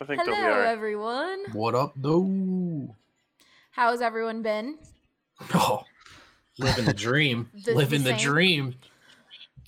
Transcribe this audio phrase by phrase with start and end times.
[0.00, 0.68] I think Hello, they'll be all right.
[0.68, 1.44] everyone.
[1.52, 2.94] What up, though?
[3.72, 4.78] How's everyone been?
[5.54, 5.84] Oh,
[6.58, 7.48] living the dream.
[7.64, 8.28] The- living the the same.
[8.30, 8.74] dream.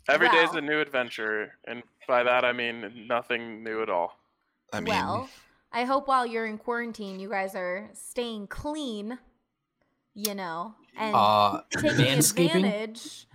[0.09, 0.59] Every day's Well.
[0.59, 4.19] a new adventure, and by that I mean nothing new at all.
[4.73, 5.29] I mean, well,
[5.73, 9.19] I hope while you're in quarantine, you guys are staying clean,
[10.15, 12.57] you know, and Uh, taking manscaping.
[12.57, 13.27] advantage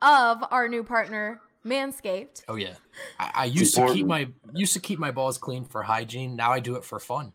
[0.00, 2.42] of our new partner, Manscaped.
[2.48, 2.74] Oh yeah,
[3.18, 6.36] I, I used to keep my used to keep my balls clean for hygiene.
[6.36, 7.32] Now I do it for fun.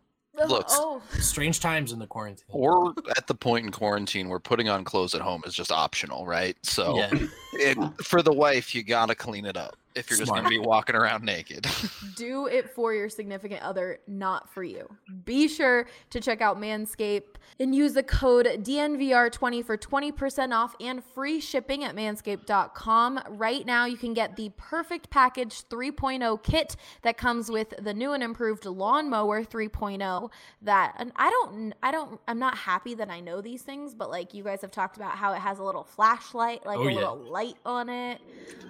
[0.48, 0.66] Look.
[0.70, 2.46] Oh, Strange times in the quarantine.
[2.50, 6.26] we're at the point in quarantine where putting on clothes at home is just optional,
[6.26, 6.58] right?
[6.64, 7.12] So yeah,
[7.54, 10.96] it, for the wife, you gotta clean it up if you're just gonna be walking
[10.96, 11.68] around naked.
[12.16, 14.88] do it for your significant other, not for you.
[15.26, 21.04] Be sure to check out Manscaped and use the code DNVR20 for 20% off and
[21.04, 23.20] free shipping at manscaped.com.
[23.30, 28.14] Right now, you can get the perfect package 3.0 kit that comes with the new
[28.14, 30.30] and improved lawnmower 3.0
[30.62, 34.10] that and I don't I don't I'm not happy that I know these things, but
[34.10, 36.92] like you guys have talked about how it has a little flashlight, like Oh, a
[36.92, 36.96] yeah.
[37.00, 38.22] little light on it.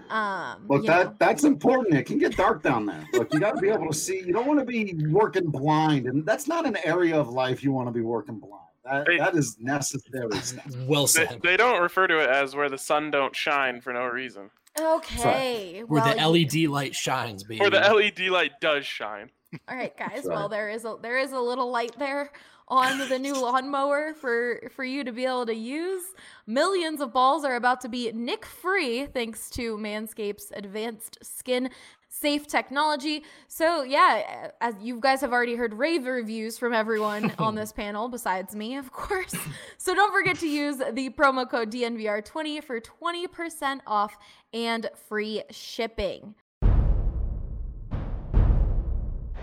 [0.10, 1.13] Um Look, you that know.
[1.20, 1.96] That's important.
[1.96, 3.06] It can get dark down there.
[3.14, 4.20] Look, you got to be able to see.
[4.20, 7.72] You don't want to be working blind, and that's not an area of life you
[7.72, 8.60] want to be working blind.
[8.86, 9.18] That, Hey.
[9.18, 10.30] that is necessary
[10.88, 11.40] well said.
[11.42, 14.50] they don't refer to it as where the sun don't shine for no reason.
[14.98, 15.84] Okay.
[15.88, 17.60] Where well, the you- LED light shines, baby.
[17.62, 19.30] Where the LED light does shine.
[19.70, 20.12] All right, guys.
[20.16, 22.32] That's Well, there is a there is a little light there
[22.68, 26.04] on the new lawnmower for for you to be able to use.
[26.48, 31.70] Millions of balls are about to be nick free thanks to Manscaped's advanced skin
[32.14, 33.24] safe technology.
[33.48, 38.08] So yeah, as you guys have already heard rave reviews from everyone on this panel
[38.08, 39.36] besides me, of course.
[39.78, 44.16] So don't forget to use the promo code DNVR20 for 20% off
[44.54, 46.36] and free shipping.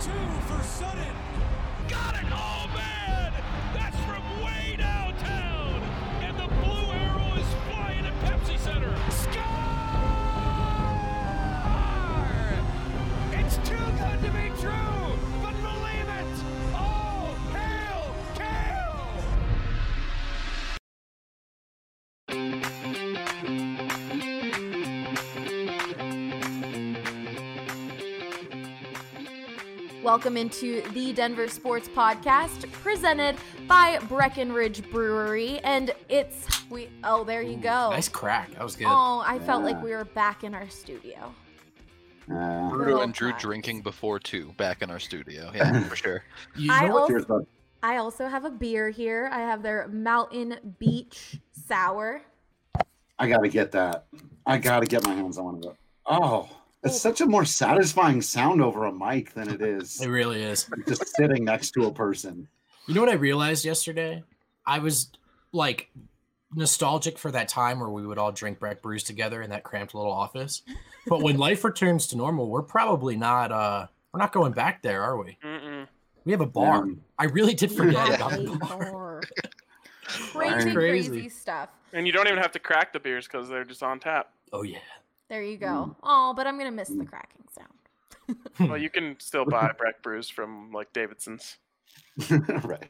[0.00, 0.10] Two
[0.48, 1.14] for Sutton.
[1.88, 2.26] Got it.
[2.32, 3.32] Oh, man.
[30.14, 33.34] Welcome into the Denver Sports Podcast presented
[33.66, 35.58] by Breckenridge Brewery.
[35.64, 37.90] And it's, we, oh, there you go.
[37.90, 38.52] Nice crack.
[38.52, 38.86] That was good.
[38.86, 41.34] Oh, I felt like we were back in our studio.
[42.30, 43.42] Uh, Bruto and Drew cracks.
[43.42, 45.50] drinking before two back in our studio.
[45.52, 46.22] Yeah, for sure.
[46.54, 47.12] You I know what?
[47.12, 47.46] also.
[47.82, 49.28] I also have a beer here.
[49.32, 52.22] I have their Mountain Beach Sour.
[53.18, 54.06] I got to get that.
[54.46, 55.76] I got to get my hands on one of it.
[56.06, 56.48] Oh,
[56.84, 60.68] it's such a more satisfying sound over a mic than it is It really is.
[60.86, 62.48] just sitting next to a person.
[62.86, 64.22] You know what I realized yesterday?
[64.66, 65.10] I was
[65.52, 65.90] like
[66.54, 69.94] nostalgic for that time where we would all drink Breck brews together in that cramped
[69.94, 70.62] little office.
[71.06, 75.02] But when life returns to normal, we're probably not uh we're not going back there,
[75.02, 75.36] are we?
[75.44, 75.86] Mm-mm.
[76.24, 76.82] We have a bar.
[76.84, 78.78] Um, I really did forget Have about the bar.
[78.92, 79.20] bar.
[80.04, 80.72] Crazy, Crazy.
[81.10, 81.70] crazy stuff.
[81.92, 84.30] And you don't even have to crack the beers because they're just on tap.
[84.52, 84.78] Oh yeah.
[85.28, 85.96] There you go.
[86.02, 88.38] Oh, but I'm going to miss the cracking sound.
[88.70, 91.56] well, you can still buy Breck brews from like Davidson's.
[92.30, 92.88] right.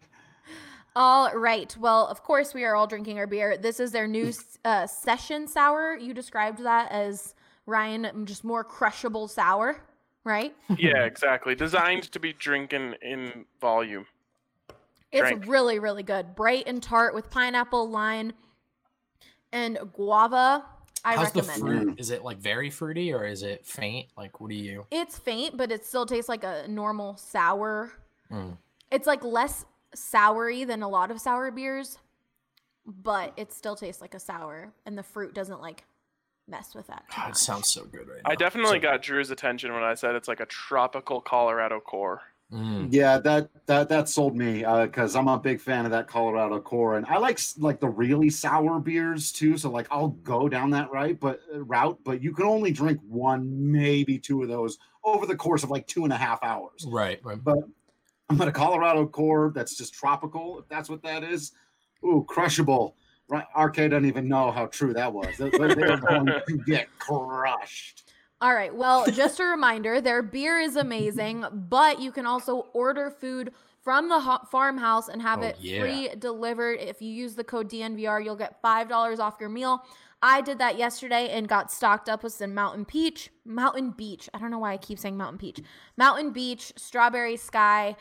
[0.96, 1.76] All right.
[1.76, 3.56] Well, of course, we are all drinking our beer.
[3.56, 4.32] This is their new
[4.64, 5.96] uh, session sour.
[5.96, 7.34] You described that as
[7.66, 9.82] Ryan, just more crushable sour,
[10.22, 10.54] right?
[10.76, 11.54] Yeah, exactly.
[11.54, 14.06] Designed to be drinking in volume.
[15.10, 15.46] It's Drink.
[15.46, 16.34] really, really good.
[16.34, 18.32] Bright and tart with pineapple, lime,
[19.52, 20.64] and guava.
[21.04, 22.00] I How's the fruit?
[22.00, 24.08] Is it like very fruity or is it faint?
[24.16, 24.86] Like, what do you?
[24.90, 27.92] It's faint, but it still tastes like a normal sour.
[28.32, 28.56] Mm.
[28.90, 31.98] It's like less soury than a lot of sour beers,
[32.86, 35.84] but it still tastes like a sour, and the fruit doesn't like
[36.48, 37.04] mess with that.
[37.10, 38.30] too God, it sounds so good right now.
[38.30, 42.22] I definitely So- got Drew's attention when I said it's like a tropical Colorado core.
[42.54, 42.88] Mm.
[42.90, 46.96] Yeah, that that that sold me because I'm a big fan of that Colorado core,
[46.96, 49.58] and I like like the really sour beers too.
[49.58, 53.00] So like I'll go down that right, but uh, route, but you can only drink
[53.08, 56.86] one, maybe two of those over the course of like two and a half hours.
[56.88, 57.20] Right.
[57.24, 57.42] right.
[57.42, 57.58] But
[58.28, 61.52] but a Colorado core that's just tropical, if that's what that is,
[62.04, 62.96] ooh, crushable.
[63.26, 65.36] Right, RK doesn't even know how true that was.
[65.38, 68.03] They- They're going to get crushed.
[68.40, 68.74] All right.
[68.74, 73.52] Well, just a reminder their beer is amazing, but you can also order food
[73.82, 75.80] from the ho- farmhouse and have Oh, it yeah.
[75.80, 76.80] free delivered.
[76.80, 79.84] If you use the code DNVR, you'll get $5 off your meal.
[80.22, 84.28] I did that yesterday and got stocked up with some Mountain Peach, Mountain Beach.
[84.32, 85.60] I don't know why I keep saying Mountain Peach.
[85.98, 87.94] Mountain Beach, Strawberry Sky,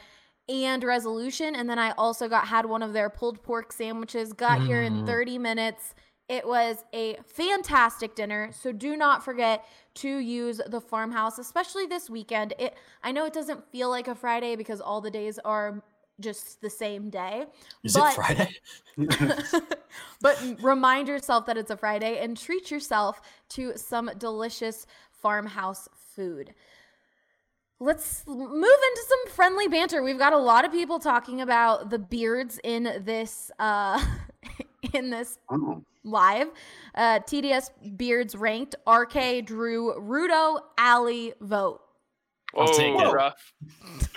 [0.48, 1.54] and Resolution.
[1.56, 4.32] And then I also got had one of their pulled pork sandwiches.
[4.32, 5.06] Got here in Mm.
[5.06, 5.96] 30 minutes.
[6.30, 8.52] It was a fantastic dinner.
[8.54, 12.54] So do not forget to use the farmhouse, especially this weekend.
[12.60, 15.84] It I know it doesn't feel like a Friday because all the days are
[16.20, 17.46] just the same day.
[17.84, 18.56] Is but- it Friday?
[20.22, 26.54] but remind yourself that it's a Friday and treat yourself to some delicious farmhouse food.
[27.80, 30.04] Let's move into some friendly banter.
[30.04, 34.04] We've got a lot of people talking about the beards in this uh
[34.94, 35.84] in this Oh.
[36.04, 36.48] Live.
[36.96, 41.82] Uh TDS beards ranked RK, Drew, Rudo, Allie, vote.
[42.58, 43.14] I'll take Oh, it.
[43.14, 43.54] rough.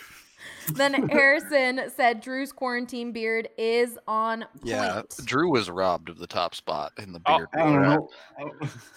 [0.74, 4.64] Then Harrison said Drew's quarantine beard is on point.
[4.64, 7.48] Yeah, Drew was robbed of the top spot in the Oh, beard.
[7.54, 8.08] I don't know.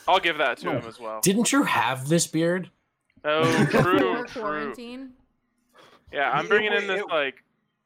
[0.07, 1.21] I'll give that to him as well.
[1.21, 2.71] Didn't Drew have this beard?
[3.23, 4.41] Oh, true, Before true.
[4.41, 5.11] quarantine.
[6.11, 7.35] Yeah, I'm bringing in this like,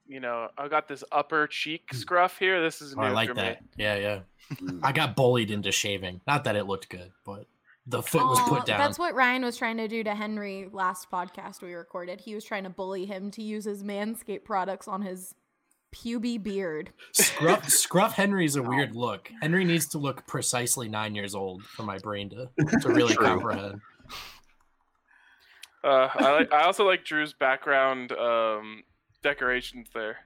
[0.07, 2.61] you know, I got this upper cheek scruff here.
[2.61, 3.35] This is new Oh, I for like me.
[3.35, 3.59] that.
[3.75, 4.19] Yeah, yeah.
[4.81, 6.21] I got bullied into shaving.
[6.27, 7.47] Not that it looked good, but
[7.85, 8.79] the foot was put down.
[8.79, 12.21] That's what Ryan was trying to do to Henry last podcast we recorded.
[12.21, 15.35] He was trying to bully him to use his Manscaped products on his
[15.91, 16.91] puby beard.
[17.11, 19.29] Scruff, Scruff Henry's a weird look.
[19.41, 22.49] Henry needs to look precisely nine years old for my brain to,
[22.79, 23.25] to really True.
[23.25, 23.81] comprehend.
[25.83, 26.53] Uh, I like.
[26.53, 28.83] I also like Drew's background um,
[29.21, 30.17] decorations there.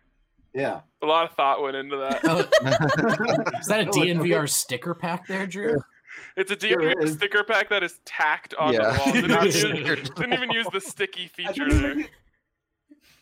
[0.53, 0.81] Yeah.
[1.01, 2.19] A lot of thought went into that.
[2.23, 2.39] Oh,
[3.59, 3.85] is that a.
[3.91, 5.77] DNVR sticker pack there, Drew?
[6.35, 7.13] It's a Sure DNVR is.
[7.13, 8.91] sticker pack that is tacked on Yeah.
[8.91, 9.11] the wall.
[9.13, 11.91] Didn't, even use, didn't even use the sticky I feature didn't there.
[11.91, 12.07] even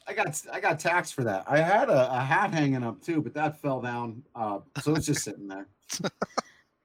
[0.08, 1.44] I got I got taxed for that.
[1.48, 4.22] I had a, a hat hanging up too, but that fell down.
[4.36, 5.68] Uh, so it's just sitting there.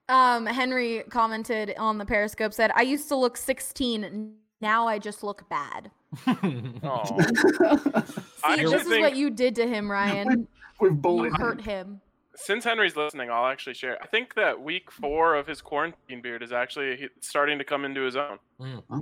[0.09, 4.33] Um, Henry commented on the Periscope said, "I used to look 16.
[4.61, 5.93] Now I just look bad."
[6.83, 7.19] Oh,
[8.45, 10.49] I See, this is think what you did to him, Ryan.
[10.81, 11.41] We've bullied him.
[11.41, 12.01] hurt him.
[12.35, 14.03] since Henry's listening, I'll actually share.
[14.03, 18.01] I think that week four of his quarantine beard is actually starting to come into
[18.03, 18.39] his own.
[18.59, 19.01] Hmm.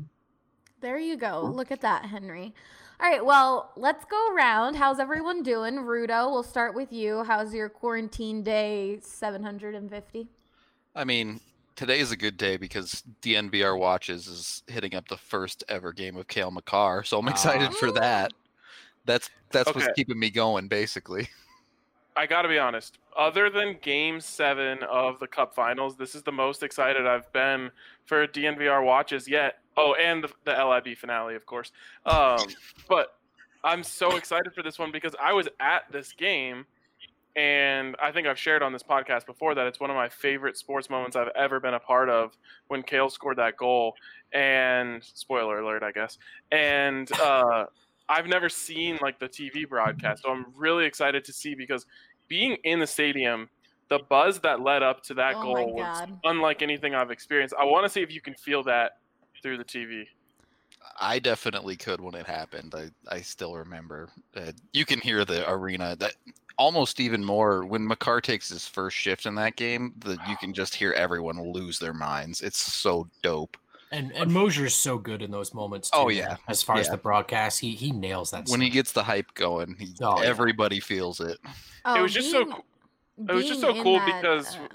[0.80, 1.40] There you go.
[1.42, 2.54] Look at that, Henry.
[3.00, 4.74] All right, well, let's go around.
[4.74, 5.76] How's everyone doing?
[5.76, 7.22] Rudo, we'll start with you.
[7.24, 10.28] How's your quarantine day 750?
[10.96, 11.40] I mean,
[11.78, 16.16] today is a good day because DNVR Watches is hitting up the first ever game
[16.16, 18.32] of Cale Makar, so I'm excited for that.
[19.04, 21.28] That's that's what's keeping me going, basically.
[22.16, 22.98] I got to be honest.
[23.16, 27.70] Other than Game Seven of the Cup Finals, this is the most excited I've been
[28.06, 29.60] for DNVR watches yet.
[29.76, 31.70] Oh, and the, the LIB finale, of course.
[32.06, 32.40] Um,
[32.88, 33.14] but
[33.62, 36.66] I'm so excited for this one because I was at this game,
[37.36, 40.56] and I think I've shared on this podcast before that it's one of my favorite
[40.56, 42.36] sports moments I've ever been a part of
[42.68, 43.94] when Cale scored that goal.
[44.32, 46.18] And spoiler alert, I guess.
[46.52, 47.66] And uh,
[48.08, 51.86] I've never seen like the TV broadcast, so I'm really excited to see because
[52.28, 53.48] being in the stadium,
[53.88, 57.54] the buzz that led up to that Oh goal was unlike anything I've experienced.
[57.58, 58.98] I want to see if you can feel that
[59.42, 60.04] through the TV.
[61.00, 62.74] I definitely could when it happened.
[62.74, 64.08] I, I still remember.
[64.36, 66.14] Uh, you can hear the arena that
[66.58, 69.92] almost even more when Makar takes his first shift in that game.
[70.00, 72.40] That you can just hear everyone lose their minds.
[72.40, 73.56] It's so dope.
[73.90, 75.88] And and Moser's so good in those moments.
[75.90, 76.36] Too, Oh, yeah.
[76.46, 78.46] As far as the broadcast, he he nails that.
[78.48, 80.28] when he gets the hype going, he, Oh, yeah.
[80.28, 81.38] everybody feels it.
[81.86, 82.64] Oh, it was just so being- cool.
[83.28, 84.68] It was just so cool that, because uh,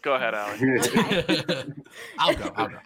[0.00, 0.58] go ahead, Allie.
[2.18, 2.52] I'll go.
[2.56, 2.76] I'll go.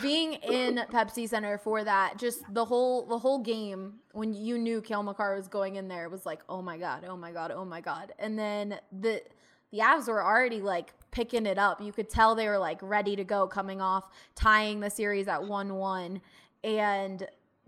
[0.00, 4.80] Being in Pepsi Center for that, just the whole the whole game when you knew
[4.80, 7.64] Cale Makar was going in there was like, oh my god, oh my god, oh
[7.64, 8.12] my god.
[8.18, 9.22] And then the
[9.70, 11.80] the Avs were already like picking it up.
[11.80, 15.42] You could tell they were like ready to go, coming off tying the series at
[15.42, 16.20] one one,
[16.64, 17.26] and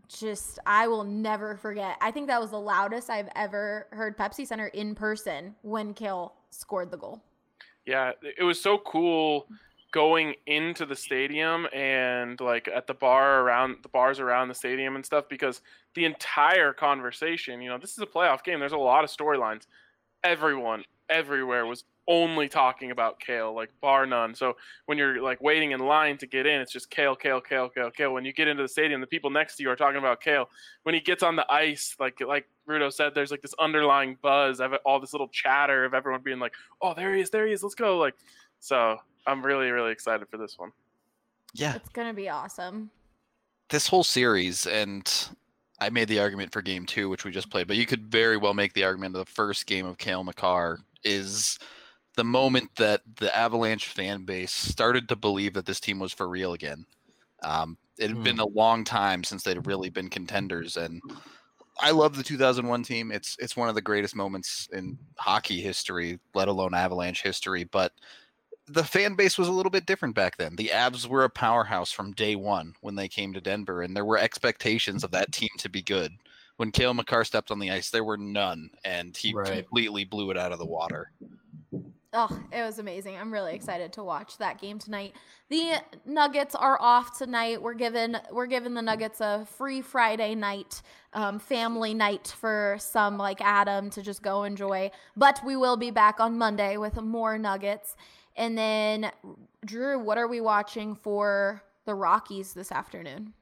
[0.08, 1.96] just I will never forget.
[2.00, 6.34] I think that was the loudest I've ever heard Pepsi Center in person when Cale
[6.50, 7.22] scored the goal.
[7.86, 9.48] Yeah, it was so cool
[9.92, 14.96] going into the stadium and like at the bar around the bars around the stadium
[14.96, 15.60] and stuff because
[15.94, 18.58] the entire conversation, you know, this is a playoff game.
[18.58, 19.66] There's a lot of storylines.
[20.24, 24.34] Everyone, everywhere was only talking about Cale, like bar none.
[24.34, 24.56] So
[24.86, 27.90] when you're like waiting in line to get in, it's just Cale, Cale, Cale, Cale,
[27.90, 28.12] Cale.
[28.12, 30.48] When you get into the stadium, the people next to you are talking about Cale.
[30.84, 34.60] When he gets on the ice, like like Rudo said, there's like this underlying buzz
[34.60, 37.52] of all this little chatter of everyone being like, "Oh, there he is, there he
[37.52, 38.14] is, let's go!" Like,
[38.58, 40.72] so I'm really really excited for this one.
[41.54, 42.90] Yeah, It's gonna be awesome.
[43.70, 45.10] this whole series, and
[45.80, 48.36] I made the argument for game two, which we just played, but you could very
[48.36, 51.58] well make the argument of the first game of Cale Makar is
[52.16, 56.28] the moment that the Avalanche fan base started to believe that this team was for
[56.28, 56.84] real again.
[57.42, 61.02] Um, it had been a long time since they'd really been contenders, and
[61.80, 63.10] I love the 2001 team.
[63.10, 67.64] It's it's one of the greatest moments in hockey history, let alone Avalanche history.
[67.64, 67.92] But
[68.72, 70.56] the fan base was a little bit different back then.
[70.56, 74.04] The Avs were a powerhouse from day one when they came to Denver, and there
[74.04, 76.12] were expectations of that team to be good.
[76.56, 79.64] When Cale Makar stepped on the ice, there were none, and he Right.
[79.64, 81.10] completely blew it out of the water.
[82.14, 83.16] Oh, it was amazing.
[83.16, 85.14] I'm really excited to watch that game tonight.
[85.48, 87.62] The Nuggets are off tonight.
[87.62, 90.82] We're given we're giving the Nuggets a free Friday night,
[91.14, 94.90] um, family night for some like Adam to just go enjoy.
[95.16, 97.96] But we will be back on Monday with more Nuggets.
[98.36, 99.10] And then
[99.64, 103.32] Drew, what are we watching for the Rockies this afternoon?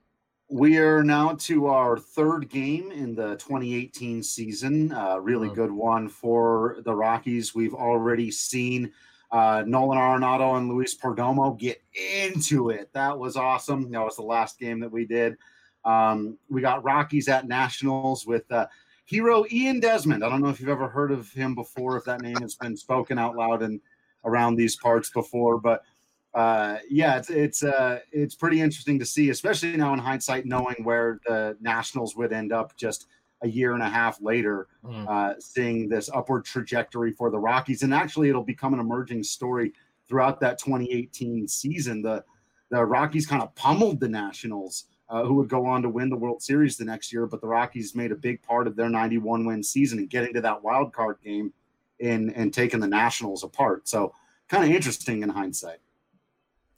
[0.53, 4.91] We are now to our third game in the 2018 season.
[4.93, 5.55] Uh, really Wow.
[5.55, 7.55] good one for the Rockies.
[7.55, 8.93] We've already seen
[9.31, 12.93] uh, Nolan Arenado and Luis Perdomo get into it.
[12.95, 13.93] That was awesome.
[13.93, 15.37] That was the last game that we did.
[15.85, 18.67] Um, we got Rockies at Nationals with uh,
[19.05, 20.25] hero Ian Desmond.
[20.25, 22.77] I don't know if you've ever heard of him before, if that name has been
[22.77, 23.81] spoken out loud and
[24.25, 25.83] around these parts before, but
[26.35, 30.77] uh, yeah, it's it's uh, it's pretty interesting to see, especially now in hindsight, knowing
[30.85, 33.07] where the Nationals would end up just
[33.43, 35.07] a year and a half later, Mm.
[35.09, 39.73] uh, seeing this upward trajectory for the Rockies, and actually, it'll become an emerging story
[40.09, 42.01] throughout that 2018 season.
[42.03, 42.25] The
[42.71, 46.17] the Rockies kind of pummeled the Nationals, uh, who would go on to win the
[46.17, 49.45] World Series the next year, but the Rockies made a big part of their 91
[49.47, 51.53] win season and getting to that wild card game
[52.03, 53.89] and and taking the Nationals apart.
[53.89, 54.15] So
[54.49, 55.79] kind of interesting in hindsight.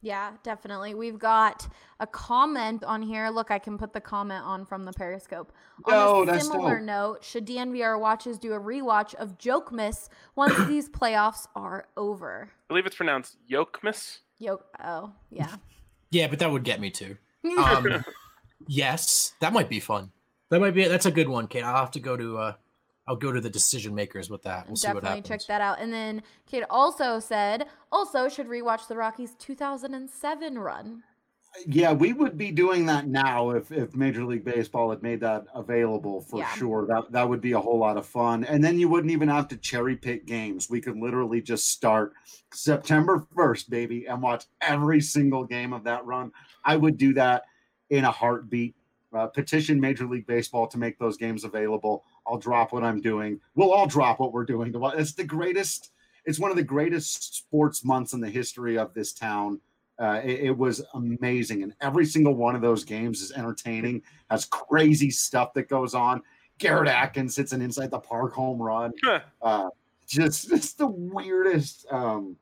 [0.05, 0.95] Yeah, definitely.
[0.97, 1.69] We've got
[2.01, 3.29] a comment on here.
[3.29, 5.53] Look, I can put the comment on from the Periscope.
[5.85, 6.87] On Yo, a that's similar dope.
[6.87, 12.49] note, should DNVR watches do a rewatch of Joke Miss once these playoffs are over?
[12.51, 14.19] I believe it's pronounced Yokmis.
[14.39, 14.65] Yoke.
[14.85, 15.55] Oh, yeah.
[16.11, 17.17] Yeah, but that would get me too.
[17.57, 18.05] Um,
[18.69, 20.11] yes, that might be fun.
[20.51, 21.65] That might be that's a good one, Kate.
[21.65, 22.53] I'll have to go to uh
[23.09, 24.67] I'll go to the decision makers with that.
[24.69, 25.29] We'll see what Definitely happens.
[25.29, 25.81] check that out.
[25.81, 31.03] And then Kate also said, also should rewatch the Rockies 2007 run.
[31.67, 35.45] Yeah, we would be doing that now if, if Major League Baseball had made that
[35.55, 36.49] available for Yeah.
[36.55, 36.87] sure.
[36.87, 38.45] That that would be a whole lot of fun.
[38.45, 40.71] And then you wouldn't even have to cherry pick games.
[40.71, 42.15] We could literally just start
[42.55, 46.33] September 1st, baby, and watch every single game of that run.
[46.65, 47.43] I would do that
[47.91, 48.75] in a heartbeat.
[49.13, 52.03] Uh, petition Major League Baseball to make those games available.
[52.27, 53.41] I'll drop what I'm doing.
[53.55, 54.73] We'll all drop what we're doing.
[54.97, 55.91] It's the greatest.
[56.25, 59.61] It's one of the greatest sports months in the history of this town.
[59.99, 64.03] Uh, it, it was amazing, and every single one of those games is entertaining.
[64.31, 66.23] Has crazy stuff that goes on.
[66.59, 68.93] Garrett Atkins hits an inside the park home run.
[69.43, 69.69] Uh,
[70.07, 71.87] just it's the weirdest.
[71.91, 72.37] Um,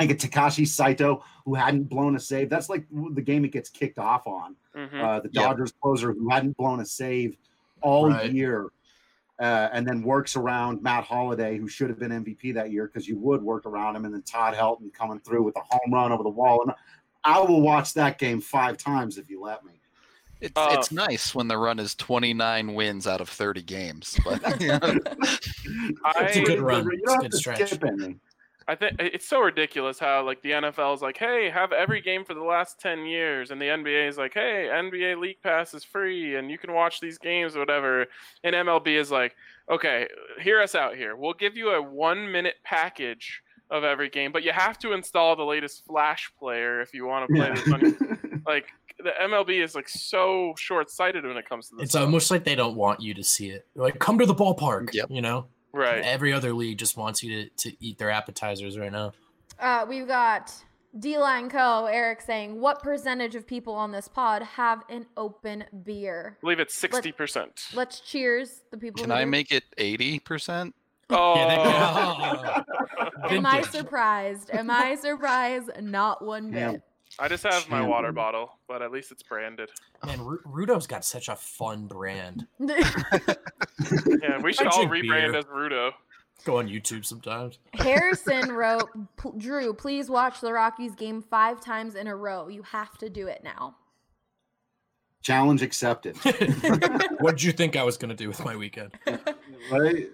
[0.00, 2.48] like a Takashi Saito who hadn't blown a save.
[2.50, 4.56] That's like the game it gets kicked off on.
[4.74, 5.44] hmm Uh, the Yep.
[5.44, 7.36] Dodgers closer who hadn't blown a save
[7.82, 8.32] all Right.
[8.32, 8.70] year.
[9.40, 13.08] Uh, and then works around Matt Holliday, who should have been MVP that year because
[13.08, 16.12] you would work around him, and then Todd Helton coming through with a home run
[16.12, 16.62] over the wall.
[16.62, 16.72] And
[17.24, 19.72] I will watch that game five times if you let me.
[20.42, 24.40] It's Uh, it's nice when the run is 29 wins out of 30 games, but
[24.60, 24.78] you know,
[26.04, 26.84] I, It's a good run.
[26.84, 27.66] You It's don't a have good to stretch.
[27.70, 28.16] skip any.
[28.68, 32.24] I think it's so ridiculous how like the NFL is like, hey, have every game
[32.24, 35.82] for the last ten years, and the NBA is like, hey, NBA League Pass is
[35.84, 38.06] free, and you can watch these games, or whatever.
[38.44, 39.34] And MLB is like,
[39.70, 40.06] okay,
[40.40, 41.16] hear us out here.
[41.16, 45.36] We'll give you a one minute package of every game, but you have to install
[45.36, 47.54] the latest Flash player if you want to play Yeah.
[47.54, 47.72] this.
[47.72, 48.66] On, like
[48.98, 51.84] the MLB is like so short sighted when it comes to this.
[51.84, 52.02] It's stuff.
[52.02, 53.66] almost like they don't want you to see it.
[53.74, 54.92] They're like, come to the ballpark.
[54.92, 55.06] Yep.
[55.10, 56.02] You know, right.
[56.02, 59.12] every other league just wants you to, to eat their appetizers right now.
[59.58, 60.52] Uh, we've got
[60.98, 61.86] D Line Co.
[61.86, 66.60] Eric saying, "What percentage of people on this pod have an open beer?" I believe
[66.60, 67.66] it's sixty percent.
[67.74, 69.02] Let's cheers the people.
[69.02, 69.30] Can who I do.
[69.30, 70.74] make it eighty percent?
[71.12, 72.62] Oh, Yeah,
[73.30, 74.50] Am I surprised?
[74.52, 75.70] Am I surprised?
[75.82, 76.72] Not one Yeah.
[76.72, 76.82] bit.
[77.20, 79.68] I just have my water bottle, but at least it's branded.
[80.06, 82.46] Man, Ru- Rudo's got such a fun brand.
[84.22, 85.36] Yeah, we should I all drink rebrand beer.
[85.36, 85.92] as Rudo.
[86.44, 87.58] Go on YouTube sometimes.
[87.74, 88.88] Harrison wrote,
[89.20, 92.48] "P- "Drew, please watch the Rockies game five times in a row.
[92.48, 93.76] You have to do it now."
[95.22, 96.16] Challenge accepted.
[97.20, 98.92] what did you think I was gonna do with my weekend?
[99.70, 100.08] right?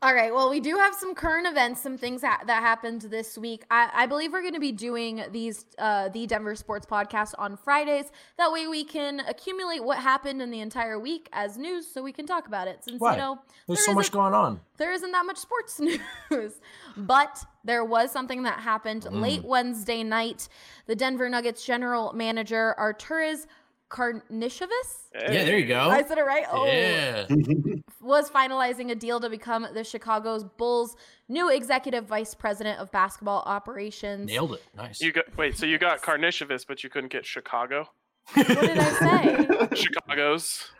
[0.00, 0.32] All right.
[0.32, 3.64] Well, we do have some current events, some things ha- that happened this week.
[3.68, 7.56] I, I believe we're going to be doing these, uh, the Denver Sports Podcast on
[7.56, 8.04] Fridays.
[8.36, 12.12] That way, we can accumulate what happened in the entire week as news, so we
[12.12, 12.84] can talk about it.
[12.84, 13.14] Since Why?
[13.14, 14.60] you know There's there so much going on.
[14.76, 15.80] there isn't that much sports
[16.30, 16.52] news.
[16.96, 19.20] But there was something that happened Mm.
[19.20, 20.48] late Wednesday night.
[20.86, 23.46] The Denver Nuggets general manager Arturas
[23.90, 25.08] Karnisovas.
[25.14, 25.88] Yeah, there you go.
[25.88, 26.44] I said it right.
[26.50, 27.26] Oh, Yeah.
[28.00, 30.96] was finalizing a deal to become the Chicago's Bulls'
[31.28, 34.26] new executive vice president of basketball operations.
[34.26, 34.62] Nailed it.
[34.76, 35.00] Nice.
[35.00, 37.88] You got wait, so you got Karnisovas, but you couldn't get Chicago.
[38.34, 39.68] What did I say?
[39.74, 40.70] Chicago's.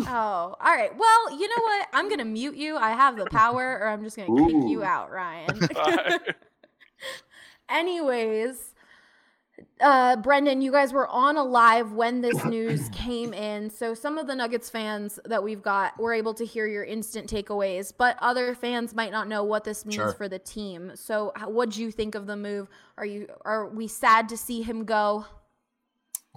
[0.00, 0.90] Oh, all right.
[0.96, 1.88] Well, you know what?
[1.92, 2.76] I'm gonna mute you.
[2.76, 5.60] I have the power, or I'm just gonna kick you out, Ryan.
[7.68, 8.74] Anyways,
[9.80, 13.70] uh, Brendan, you guys were on a live when this news came in.
[13.70, 17.30] So some of the Nuggets fans that we've got were able to hear your instant
[17.30, 20.12] takeaways, but other fans might not know what this means Sure.
[20.12, 20.92] for the team.
[20.94, 22.68] So what do you think of the move?
[22.96, 25.26] Are you are we sad to see him go?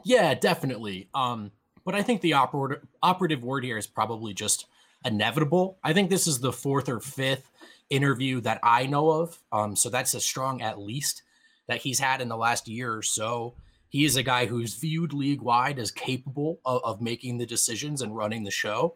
[0.04, 1.10] Yeah, definitely.
[1.14, 1.52] Um,
[1.86, 4.66] but I think the operative operative word here is probably just
[5.06, 5.80] inevitable.
[5.84, 7.50] I think this is the fourth or fifth
[7.90, 9.40] interview that I know of.
[9.52, 11.24] Um, so that's a strong at least
[11.70, 13.54] that he's had in the last year or so.
[13.90, 18.02] He is a guy who's viewed league wide as capable of, of making the decisions
[18.02, 18.96] and running the show.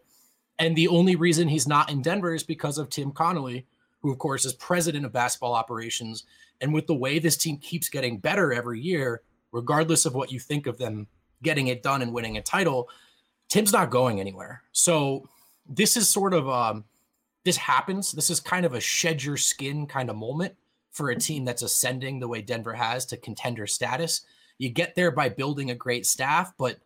[0.58, 3.66] And the only reason he's not in Denver is because of Tim Connolly,
[4.00, 6.24] who, of course, is president of basketball operations.
[6.60, 10.40] And with the way this team keeps getting better every year, regardless of what you
[10.40, 11.06] think of them
[11.42, 12.88] getting it done and winning a title,
[13.48, 14.64] Tim's not going anywhere.
[14.72, 15.28] So
[15.68, 16.84] this is sort of um
[17.44, 18.10] this happens.
[18.10, 20.56] This is kind of a shed your skin kind of moment
[20.94, 24.22] for a team that's ascending the way Denver has to contender status.
[24.58, 26.78] You get there by building a great staff, but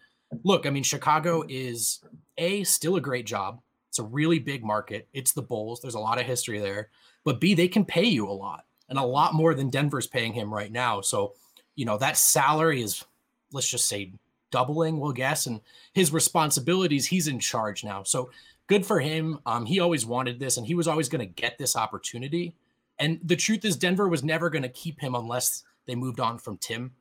[0.42, 2.00] look, I mean Chicago is
[2.38, 3.60] a still a great job.
[3.90, 5.08] It's a really big market.
[5.12, 5.80] It's the Bulls.
[5.80, 6.88] There's a lot of history there.
[7.24, 10.32] But B, they can pay you a lot and a lot more than Denver's paying
[10.32, 11.00] him right now.
[11.00, 11.34] So,
[11.76, 13.04] you know, that salary is,
[13.52, 14.12] let's just say,
[14.50, 15.46] doubling, we'll guess.
[15.46, 15.60] And
[15.92, 18.02] his responsibilities, he's in charge now.
[18.02, 18.30] So
[18.66, 19.40] good for him.
[19.44, 22.54] Um, he always wanted this and he was always going to get this opportunity.
[22.98, 26.38] And the truth is, Denver was never going to keep him unless they moved on
[26.38, 26.92] from Tim.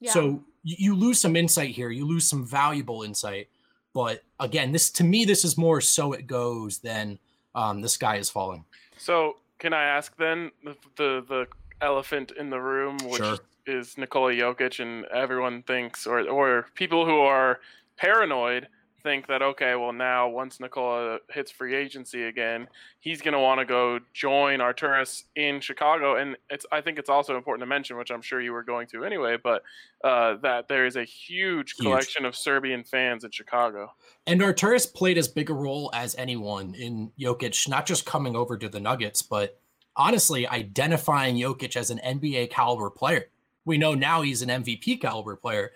[0.00, 0.12] Yeah.
[0.12, 1.90] So you, you lose some insight here.
[1.90, 3.48] You lose some valuable insight.
[3.94, 7.18] But again, this to me, this is more so it goes than
[7.54, 8.64] um, the sky is falling.
[8.98, 11.46] so can I ask then the the, the
[11.80, 13.38] elephant in the room, which Sure.
[13.66, 17.60] is Nikola Jokic, and everyone thinks, or or people who are
[17.96, 18.68] paranoid
[19.02, 22.68] think that okay, well now once Nikola hits free agency again,
[23.00, 27.36] he's gonna want to go join Arturas in Chicago, and it's I think it's also
[27.36, 29.62] important to mention, which I'm sure you were going to anyway, but
[30.04, 31.86] uh, that there is a huge Huge.
[31.86, 33.92] collection of Serbian fans in Chicago.
[34.26, 38.56] And Arturas played as big a role as anyone in Jokic, not just coming over
[38.58, 39.58] to the Nuggets, but
[39.96, 43.26] honestly identifying Jokic as an NBA caliber player.
[43.64, 45.72] We know now he's an MVP caliber player.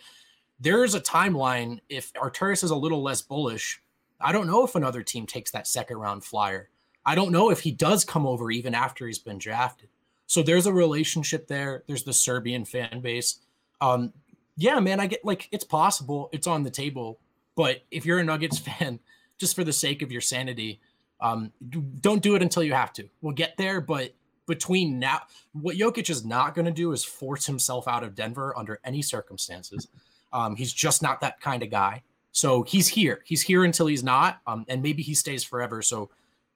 [0.60, 1.80] There's a timeline.
[1.88, 3.82] If Arturas is a little less bullish,
[4.20, 6.68] I don't know if another team takes that second round flyer.
[7.04, 9.88] I don't know if he does come over even after he's been drafted.
[10.26, 11.82] So there's a relationship there.
[11.86, 13.40] There's the Serbian fan base.
[13.80, 14.12] Um,
[14.56, 16.28] yeah, man, I get like it's possible.
[16.32, 17.18] It's on the table.
[17.56, 19.00] But if you're a Nuggets fan,
[19.38, 20.80] just for the sake of your sanity,
[21.20, 21.52] um,
[22.00, 23.08] don't do it until you have to.
[23.22, 24.14] We'll get there, but
[24.46, 25.20] between now,
[25.52, 29.02] what Jokic is not going to do is force himself out of Denver under any
[29.02, 29.88] circumstances.
[30.32, 32.02] Um, he's just not that kind of guy.
[32.32, 33.22] So he's here.
[33.24, 35.82] He's here until he's not, um, and maybe he stays forever.
[35.82, 36.10] So,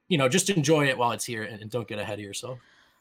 [0.08, 2.58] you know, just enjoy it while it's here and, and don't get ahead of yourself.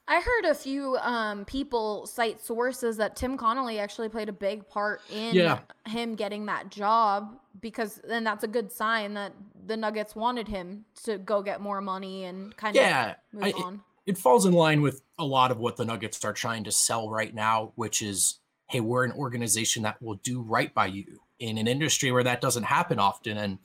[0.07, 4.67] I heard a few um, people cite sources that Tim Connolly actually played a big
[4.67, 5.59] part in Yeah.
[5.85, 9.31] him getting that job because then that's a good sign that
[9.65, 13.47] the Nuggets wanted him to go get more money and kind Yeah, of move I-
[13.49, 13.81] it- on.
[14.05, 17.09] it falls in line with a lot of what the Nuggets are trying to sell
[17.09, 21.57] right now, which is, hey, we're an organization that will do right by you in
[21.57, 23.37] an industry where that doesn't happen often.
[23.37, 23.59] And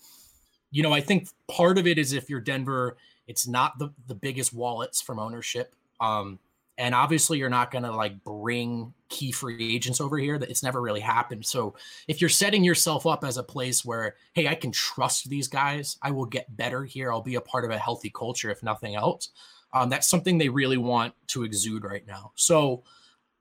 [0.71, 4.15] you know, I think part of it is if you're Denver, it's not the the
[4.15, 5.75] biggest wallets from ownership.
[6.01, 6.39] Um,
[6.79, 10.63] and obviously you're not going to like bring key free agents over here that it's
[10.63, 11.45] never really happened.
[11.45, 11.75] So
[12.07, 15.99] if you're setting yourself up as a place where, hey, I can trust these guys,
[16.03, 17.13] I will get better here.
[17.13, 19.31] I'll be a part of a healthy culture, if nothing else.
[19.75, 22.31] Um, that's something they really want to exude right now.
[22.37, 22.85] So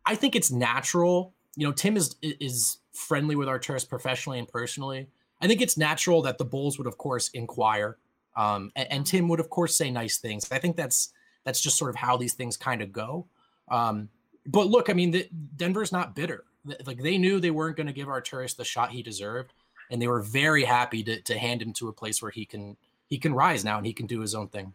[0.06, 1.34] I think it's natural.
[1.58, 5.08] You know, Tim is is friendly with Arturas professionally and personally.
[5.41, 7.98] I think it's natural that the Bulls would, of course, inquire,
[8.36, 10.50] um, and, and Tim would, of course, say nice things.
[10.52, 11.12] I think that's
[11.43, 13.26] that's just sort of how these things kind of go.
[13.70, 14.10] Um,
[14.46, 16.46] but look, I mean, the, Denver's not bitter.
[16.86, 19.54] Like they knew they weren't going to give Arturas the shot he deserved,
[19.89, 22.78] and they were very happy to to hand him to a place where he can
[23.08, 24.74] he can rise now and he can do his own thing.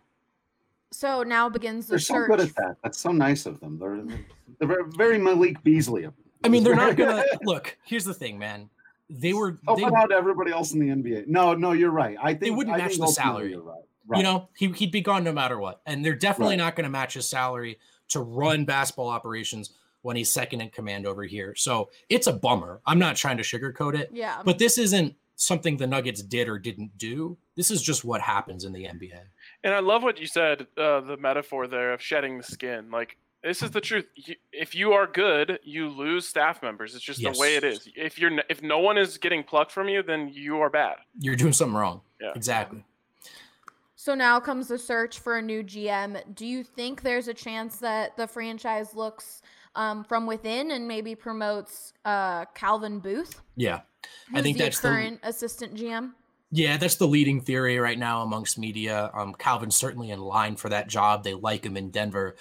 [0.91, 2.77] So now begins the They're so good at that.
[2.83, 3.79] That's so nice of them.
[3.79, 4.03] They're
[4.59, 6.05] they're very, very Malik Beasley.
[6.05, 6.22] of them.
[6.45, 7.77] I mean, they're not gonna look.
[7.85, 8.69] Here's the thing, man.
[9.11, 11.27] They were they, helping out everybody else in the NBA.
[11.27, 12.17] No, no, you're right.
[12.21, 13.51] I think they wouldn't I match the salary.
[13.51, 13.83] You're right.
[14.07, 14.17] Right.
[14.19, 16.65] you know he he'd be gone no matter what, and they're definitely Right.
[16.65, 17.79] not going to match his salary
[18.09, 19.71] to run basketball operations
[20.03, 21.55] when he's second in command over here.
[21.55, 22.81] So it's a bummer.
[22.85, 24.43] I'm not trying to sugarcoat it, yeah.
[24.45, 27.39] but this isn't something the Nuggets did or didn't do.
[27.57, 29.21] This is just what happens in the NBA.
[29.65, 32.91] And I love what you said, uh, the metaphor there of shedding the skin.
[32.91, 34.07] Like this is the truth.
[34.15, 36.95] You, if you are good, you lose staff members.
[36.95, 37.89] It's just the way it is.
[37.97, 40.97] If you're if no one is getting plucked from you, then you are bad.
[41.19, 42.03] You're doing something wrong.
[42.21, 42.33] Yeah.
[42.35, 42.85] Exactly.
[43.97, 46.35] So now comes the search for a new GM.
[46.35, 49.43] Do you think there's a chance that the franchise looks
[49.77, 53.41] um, from within and maybe promotes uh, Calvin Booth?
[53.57, 53.83] Yeah.
[54.31, 56.13] Who's I think the that's the- current assistant GM.
[56.55, 59.11] Yeah, that's the leading theory right now amongst media.
[59.15, 61.25] Um, Calvin's certainly in line for that job.
[61.25, 62.37] They like him in Denver.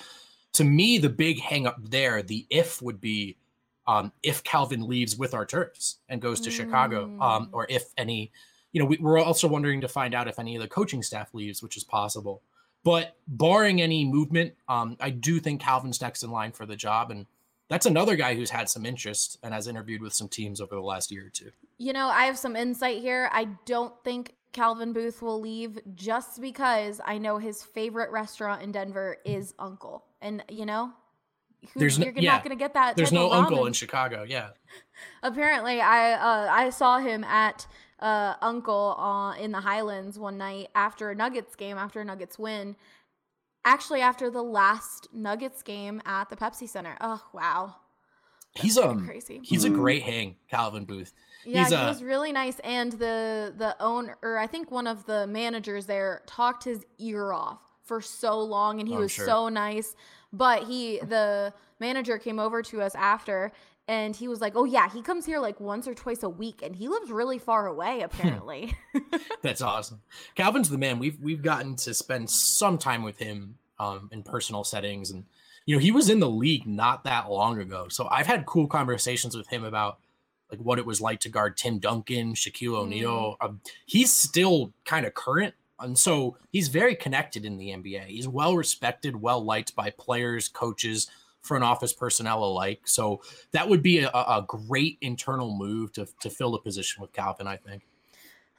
[0.54, 3.38] To me, the big hang up there, the if would be
[3.88, 7.50] um, if Calvin leaves with Arturas and goes to Chicago, um, Mm.
[7.52, 8.32] or if any,
[8.74, 11.34] you know, we, we're also wondering to find out if any of the coaching staff
[11.34, 12.42] leaves, which is possible.
[12.84, 17.12] But barring any movement, um, I do think Calvin's next in line for the job.
[17.12, 17.26] And
[17.70, 20.82] that's another guy who's had some interest and has interviewed with some teams over the
[20.82, 21.52] last year or two.
[21.78, 23.30] You know, I have some insight here.
[23.34, 28.72] I don't think Calvin Booth will leave just because I know his favorite restaurant in
[28.72, 30.06] Denver is Uncle.
[30.22, 30.92] And, you know,
[31.74, 32.96] who, There's no- you're yeah, not going to get that.
[32.96, 34.24] There's no uncle in Chicago.
[34.28, 34.50] Yeah.
[35.24, 37.68] Apparently, I uh, I saw him at
[38.00, 42.38] uh, Uncle uh, in the Highlands one night after a Nuggets game, after a Nuggets
[42.40, 42.76] win.
[43.64, 46.98] Actually, after the last Nuggets game at the Pepsi Center.
[47.02, 47.76] Oh wow,
[48.56, 49.40] He's um crazy.
[49.44, 49.76] he's a Mhm.
[49.76, 51.14] great hang, Calvin Booth.
[51.46, 54.88] Yeah, he's, he uh, was really nice, and the the owner, or I think one
[54.88, 59.02] of the managers there, talked his ear off for so long, and he Oh, I'm
[59.04, 59.26] was sure.
[59.26, 59.96] so nice.
[60.34, 63.52] But he, the manager, came over to us after,
[63.88, 66.62] and he was like, "Oh yeah, he comes here like once or twice a week,
[66.64, 68.74] and he lives really far away, apparently."
[69.42, 70.02] That's awesome.
[70.36, 71.00] Calvin's the man.
[71.00, 75.26] We've we've gotten to spend some time with him um in personal settings and
[75.68, 77.88] you know, he was in the league not that long ago.
[77.90, 80.00] So I've had cool conversations with him about
[80.50, 83.38] like what it was like to guard Tim Duncan, Shaquille O'Neal.
[83.40, 85.54] Um, he's still kind of current.
[85.82, 88.06] And so he's very connected in the NBA.
[88.06, 91.10] He's well respected, well liked by players, coaches,
[91.42, 92.82] front office personnel alike.
[92.86, 97.14] So that would be a, a great internal move to, to fill the position with
[97.14, 97.82] Calvin, I think.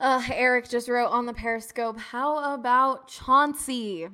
[0.01, 4.09] uh, Eric just wrote on the Periscope, "How about Chauncey?"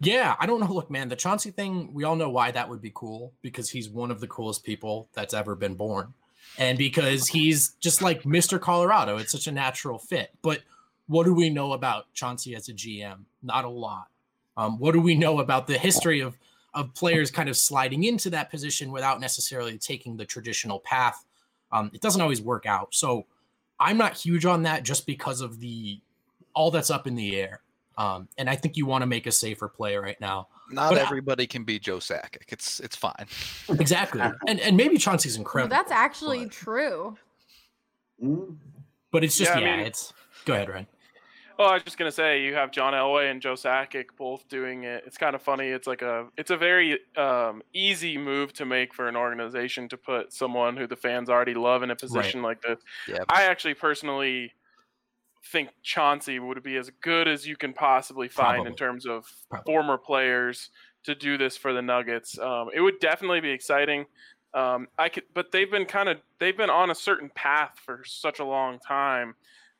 [0.00, 0.72] Yeah, I don't know.
[0.72, 3.88] Look, man, the Chauncey thing, we all know why that would be cool because he's
[3.88, 6.12] one of the coolest people that's ever been born.
[6.58, 8.60] And because he's just like Mr.
[8.60, 10.30] Colorado, it's such a natural fit.
[10.42, 10.60] But
[11.08, 13.18] what do we know about Chauncey as a GM?
[13.42, 14.08] Not a lot.
[14.56, 16.36] Um, what do we know about the history of
[16.74, 21.24] of players kind of sliding into that position without necessarily taking the traditional path?
[21.72, 22.94] Um, it doesn't always work out.
[22.94, 23.26] So
[23.80, 26.00] I'm not huge on that just because of the
[26.54, 27.60] all that's up in the air.
[27.98, 30.48] Um, and I think you want to make a safer play right now.
[30.70, 32.42] Not But I- everybody can be Joe Sakic.
[32.48, 33.26] It's it's fine.
[33.68, 34.20] Exactly.
[34.48, 35.76] and and maybe Chauncey's Well, incredible.
[35.76, 37.16] that's actually but- true.
[38.22, 38.56] Mm.
[39.10, 40.12] But it's just Yeah, yeah, I mean- it's
[40.44, 40.86] go ahead, Ryan.
[41.58, 44.84] Oh, I was just gonna say you have John Elway and Joe Sakic both doing
[44.84, 45.04] it.
[45.06, 45.68] It's kind of funny.
[45.68, 49.96] It's like a it's a very um, easy move to make for an organization to
[49.96, 52.78] put someone who the fans already love in a position like this.
[53.08, 53.24] Yeah.
[53.28, 54.52] I actually personally
[55.46, 59.72] think Chauncey would be as good as you can possibly find in terms of Probably.
[59.72, 60.70] former players
[61.04, 62.38] to do this for the Nuggets.
[62.38, 64.06] Um, it would definitely be exciting.
[64.54, 68.02] Um, I could, but they've been kind of they've been on a certain path for
[68.04, 69.34] such a long time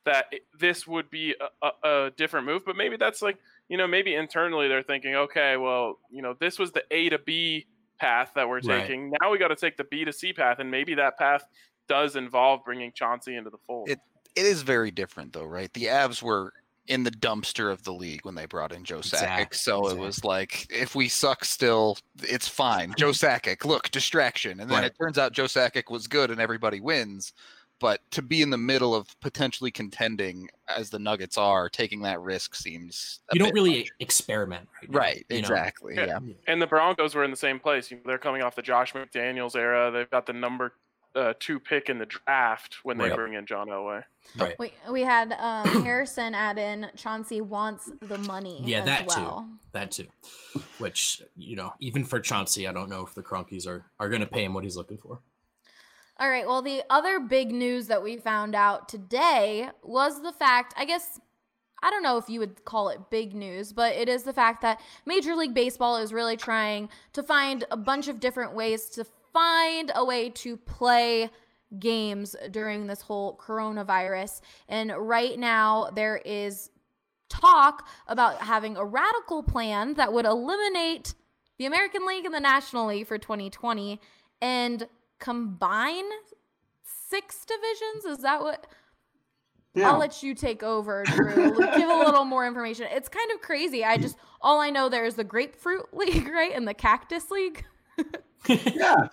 [0.07, 2.63] that it, this would be a, a, a different move.
[2.65, 3.37] But maybe that's like
[3.69, 7.19] you know maybe internally they're thinking, okay, well you know this was the A to
[7.19, 7.67] B
[7.99, 8.81] path that we're Right.
[8.81, 9.11] taking.
[9.21, 11.43] Now we got to take the B to C path, and maybe that path
[11.87, 13.89] does involve bringing Chauncey into the fold.
[13.89, 13.99] It-
[14.35, 15.71] It is very different though, right?
[15.73, 16.53] The Avs were
[16.85, 19.23] in the dumpster of the league when they brought in Joe Sakic.
[19.23, 22.93] Exact- So it was like, if we suck still, it's fine.
[22.97, 24.59] Joe Sakic, look, distraction.
[24.59, 24.85] And then Right.
[24.85, 27.33] it turns out Joe Sakic was good and everybody wins.
[27.79, 32.19] But to be in the middle of potentially contending as the Nuggets are, taking that
[32.21, 33.89] risk seems a You don't bit really much.
[33.99, 34.89] experiment, right?
[34.89, 35.25] now, right.
[35.29, 35.39] you know?
[35.39, 35.95] Exactly.
[35.95, 36.05] Yeah.
[36.25, 36.33] Yeah.
[36.47, 37.93] and the Broncos were in the same place.
[38.05, 39.91] They're coming off the Josh McDaniels era.
[39.91, 40.73] They've got the number
[41.15, 43.15] uh, two pick in the draft when they Right.
[43.15, 44.03] bring in John Elway.
[44.37, 44.57] Right.
[44.59, 48.61] We we had um, Harrison add in Chauncey wants the money.
[48.63, 49.45] Yeah, as that too.
[49.71, 50.05] That too.
[50.77, 54.21] Which you know, even for Chauncey, I don't know if the Kroenkes are are going
[54.21, 55.19] to pay him what he's looking for.
[56.19, 56.47] All right.
[56.47, 61.19] Well, the other big news that we found out today was the fact, I guess,
[61.83, 64.61] I don't know if you would call it big news, but it is the fact
[64.63, 69.05] that Major League Baseball is really trying to find a bunch of different ways to
[69.31, 71.29] find a way to play
[71.77, 74.41] games during this whole coronavirus.
[74.67, 76.71] And right now, there is
[77.29, 81.13] talk about having a radical plan that would eliminate
[81.59, 83.99] the American League and the National League for 2020
[84.41, 84.87] and
[85.19, 86.05] combine
[87.09, 88.17] six divisions.
[88.17, 88.67] Is that what?
[89.73, 89.91] Yeah.
[89.91, 91.55] I'll let you take over, Drew.
[91.55, 92.87] Give a little more information.
[92.89, 93.83] It's kind of crazy.
[93.85, 97.63] I just all I know there is the Grapefruit League, right, and the Cactus League.
[98.47, 99.07] yeah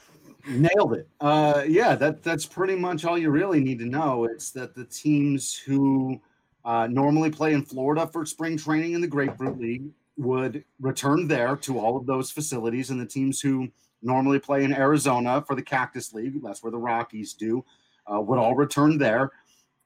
[0.46, 4.50] nailed it uh yeah that that's pretty much all you really need to know it's
[4.50, 6.20] that the teams who
[6.64, 9.86] uh, normally play in florida for spring training in the grapefruit league
[10.16, 13.68] would return there to all of those facilities and the teams who
[14.04, 17.64] normally play in arizona for the cactus league that's where the rockies do
[18.12, 19.30] uh, would all return there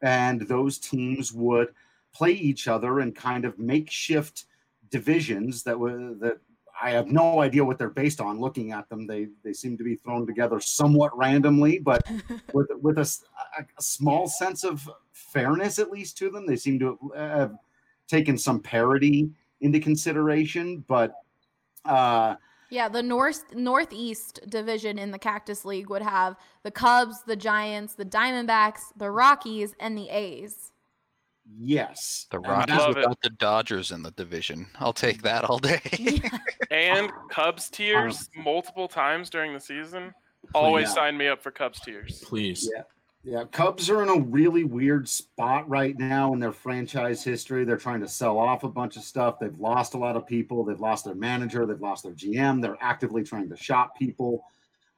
[0.03, 1.69] and those teams would
[2.13, 4.45] play each other in kind of makeshift
[4.91, 6.39] divisions that were that
[6.81, 8.41] I have no idea what they're based on.
[8.41, 12.03] Looking at them, they they seem to be thrown together somewhat randomly, but
[12.53, 13.19] with with a,
[13.59, 16.47] a small sense of fairness at least to them.
[16.47, 17.57] They seem to have
[18.07, 21.15] taken some parity into consideration, but
[21.85, 22.37] uh,
[22.71, 27.95] Yeah, the North Northeast division in the Cactus League would have the Cubs, the Giants,
[27.95, 30.73] the Diamondbacks, the Rockies, and the A's.
[31.59, 32.97] yes, The Rockies that- it.
[32.97, 34.67] without the Dodgers in the division.
[34.81, 35.81] I'll take that all day.
[36.71, 40.13] And Cubs tears multiple times during the season.
[40.55, 40.95] Always Yeah.
[40.95, 42.69] sign me up for Cubs tears, Please.
[42.77, 42.83] Yeah.
[43.29, 47.63] Yeah, Cubs are in a really weird spot right now in their franchise history.
[47.63, 49.39] They're trying to sell off a bunch of stuff.
[49.39, 50.65] They've lost a lot of people.
[50.65, 51.67] They've lost their manager.
[51.67, 52.63] They've lost their GM.
[52.63, 54.45] They're actively trying to shop people.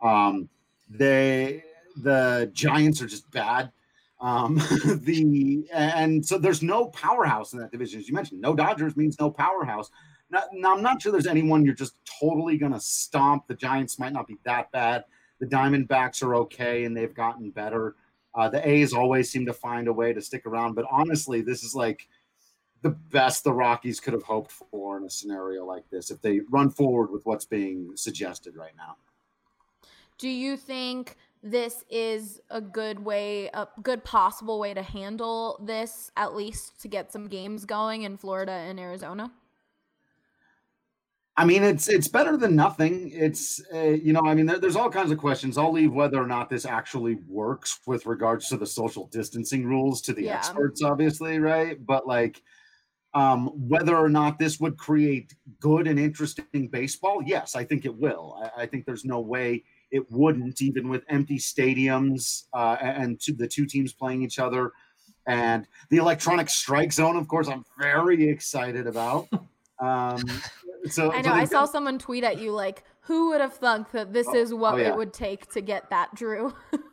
[0.00, 0.48] Um,
[0.88, 1.64] they
[1.96, 3.72] the Giants are just bad.
[4.20, 4.54] Um,
[5.02, 8.40] the and so there's no powerhouse in that division, as you mentioned.
[8.40, 9.90] No Dodgers means no powerhouse.
[10.30, 13.48] Now, now I'm not sure there's anyone you're just totally gonna stomp.
[13.48, 15.02] The Giants might not be that bad.
[15.40, 17.96] The Diamondbacks are okay, and they've gotten better.
[18.34, 21.64] Uh, the A's always seem to find a way to stick around, but honestly, this
[21.64, 22.08] is like
[22.82, 26.40] the best the Rockies could have hoped for in a scenario like this if they
[26.50, 28.96] run forward with what's being suggested right now.
[30.18, 36.12] Do you think this is a good way, a good possible way to handle this,
[36.16, 39.32] at least to get some games going in Florida and Arizona?
[41.36, 43.10] I mean, it's it's better than nothing.
[43.14, 45.56] It's uh, you know, I mean, there, there's all kinds of questions.
[45.56, 50.02] I'll leave whether or not this actually works with regards to the social distancing rules
[50.02, 50.36] to the Yeah.
[50.36, 51.78] experts, obviously, right?
[51.86, 52.42] But like,
[53.14, 57.96] um, whether or not this would create good and interesting baseball, yes, I think it
[57.96, 58.36] will.
[58.42, 63.32] I, I think there's no way it wouldn't, even with empty stadiums uh, and two,
[63.32, 64.72] the two teams playing each other,
[65.26, 67.16] and the electronic strike zone.
[67.16, 69.28] Of course, I'm very excited about.
[69.82, 70.20] Um,
[70.86, 71.34] so I so know.
[71.34, 74.54] I saw someone tweet at you like, "Who would have thunk that this Oh, is
[74.54, 74.88] what oh, yeah.
[74.90, 76.54] it would take to get that, Drew?"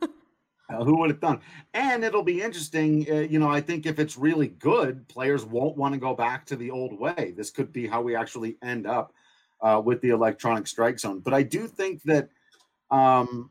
[0.69, 1.39] Uh, who would have done?
[1.73, 3.05] And it'll be interesting.
[3.09, 6.45] Uh, you know, I think if it's really good, players won't want to go back
[6.47, 7.33] to the old way.
[7.37, 9.13] This could be how we actually end up
[9.61, 11.19] uh, with the electronic strike zone.
[11.19, 12.27] But I do think that
[12.91, 13.49] um,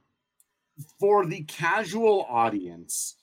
[1.01, 3.15] for the casual audience,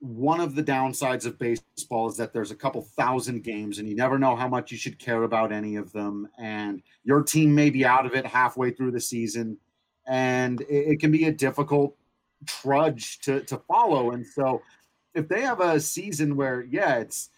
[0.00, 3.96] one of the downsides of baseball is that there's a couple thousand games and you
[3.96, 6.28] never know how much you should care about any of them.
[6.38, 9.58] And your team may be out of it halfway through the season.
[10.06, 11.96] And it, can be a difficult
[12.46, 14.12] trudge to, to follow.
[14.12, 14.62] And so
[15.14, 17.30] if they have a season where, yeah, it's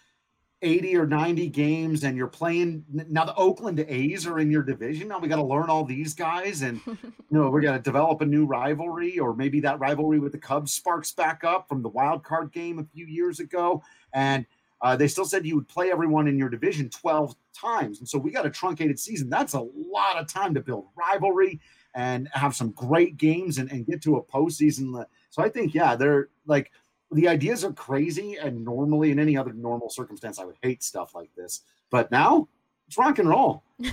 [0.63, 5.09] 80 or 90 games and you're playing now the Oakland A's are in your division.
[5.09, 6.99] Now we got to learn all these guys and you
[7.31, 10.75] know we're going to develop a new rivalry or maybe that rivalry with the Cubs
[10.75, 14.45] sparks back up from the wild card game a few years ago and
[14.83, 17.99] uh, they still said you would play everyone in your division 12 times.
[17.99, 19.29] And so we got a truncated season.
[19.29, 21.61] That's a lot of time to build rivalry
[21.95, 25.05] and have some great games and, and get to a postseason.
[25.31, 26.73] So I think, yeah, they're like
[27.13, 28.37] the ideas are crazy.
[28.37, 31.63] And normally, in any other normal circumstance, I would hate stuff like this.
[31.91, 32.49] But now
[32.87, 33.63] it's rock and roll.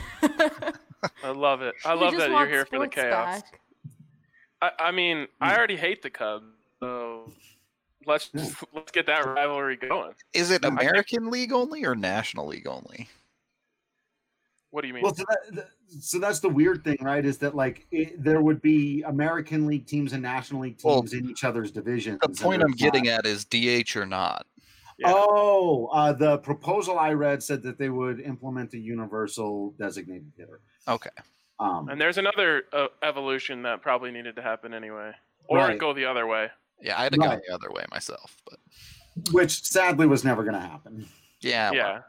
[1.24, 1.76] I love it.
[1.86, 3.42] I love that you're here for the chaos.
[3.42, 3.60] back.
[4.62, 5.44] I, I mean, Hmm.
[5.44, 6.46] I already hate the Cubs,
[6.80, 7.32] so
[8.06, 8.46] let's Yeah.
[8.74, 10.14] let's get that rivalry going.
[10.34, 13.08] Is it Yeah, I think- American League only or National League only?
[14.78, 15.02] What do you mean?
[15.02, 17.26] Well, so, that, so that's the weird thing, right?
[17.26, 21.14] Is that like it, there would be American League teams and National League Well, teams
[21.14, 22.20] in each other's divisions.
[22.22, 24.46] The point I'm getting at is DH or not.
[25.00, 25.14] Yeah.
[25.16, 30.60] Oh, uh, the proposal I read said that they would implement a universal designated hitter.
[30.88, 31.10] Okay.
[31.60, 35.12] Um, and there's another uh, evolution that probably needed to happen anyway,
[35.48, 35.80] or Right.
[35.80, 36.52] go the other way.
[36.84, 37.42] Yeah, I'd have gone Right.
[37.48, 38.60] the other way myself, but
[39.32, 41.08] which sadly was never going to happen.
[41.42, 42.00] yeah, well, yeah.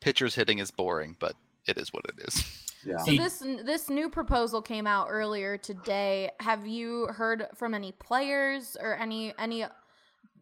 [0.00, 1.34] pitchers hitting is boring, but
[1.68, 2.44] it is what it is.
[2.84, 2.96] Yeah.
[2.98, 6.30] So this this new proposal came out earlier today.
[6.40, 9.66] Have you heard from any players or any any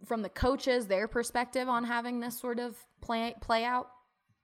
[0.04, 3.88] from the coaches their perspective on having this sort of play play out?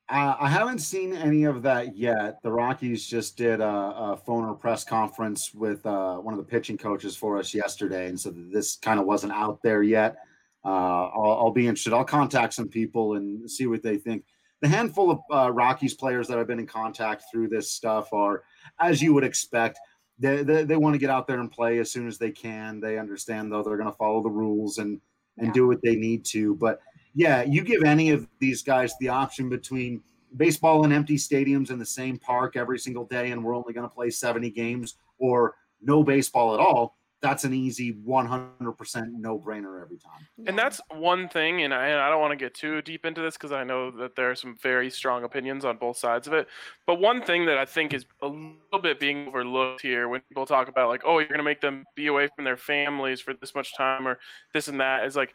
[0.09, 2.43] Uh, I haven't seen any of that yet.
[2.43, 6.45] The Rockies just did a, a phone or press conference with uh, one of the
[6.45, 10.17] pitching coaches for us yesterday, and so this kind of wasn't out there yet.
[10.65, 11.93] Uh, I'll, I'll be interested.
[11.93, 14.25] I'll contact some people and see what they think.
[14.63, 18.45] The handful of uh, Rockies players that I've been in contact through this stuff are,
[18.81, 19.79] as you would expect,
[20.19, 22.81] they, they, they want to get out there and play as soon as they can.
[22.81, 25.01] They understand though they're going to follow the rules and
[25.39, 25.53] and Yeah.
[25.53, 26.55] do what they need to.
[26.57, 26.81] But
[27.15, 30.03] yeah, you give any of these guys the option between
[30.37, 33.89] baseball in empty stadiums in the same park every single day, and we're only going
[33.89, 36.97] to play 70 games, or no baseball at all.
[37.23, 40.27] That's an easy 100% no brainer every time.
[40.49, 43.21] And that's one thing, and I, and I don't want to get too deep into
[43.21, 46.33] this because I know that there are some very strong opinions on both sides of
[46.33, 46.49] it.
[46.85, 50.47] But one thing that I think is a little bit being overlooked here when people
[50.47, 53.35] talk about, like, oh, you're going to make them be away from their families for
[53.35, 54.19] this much time or
[54.53, 55.33] this and that, is like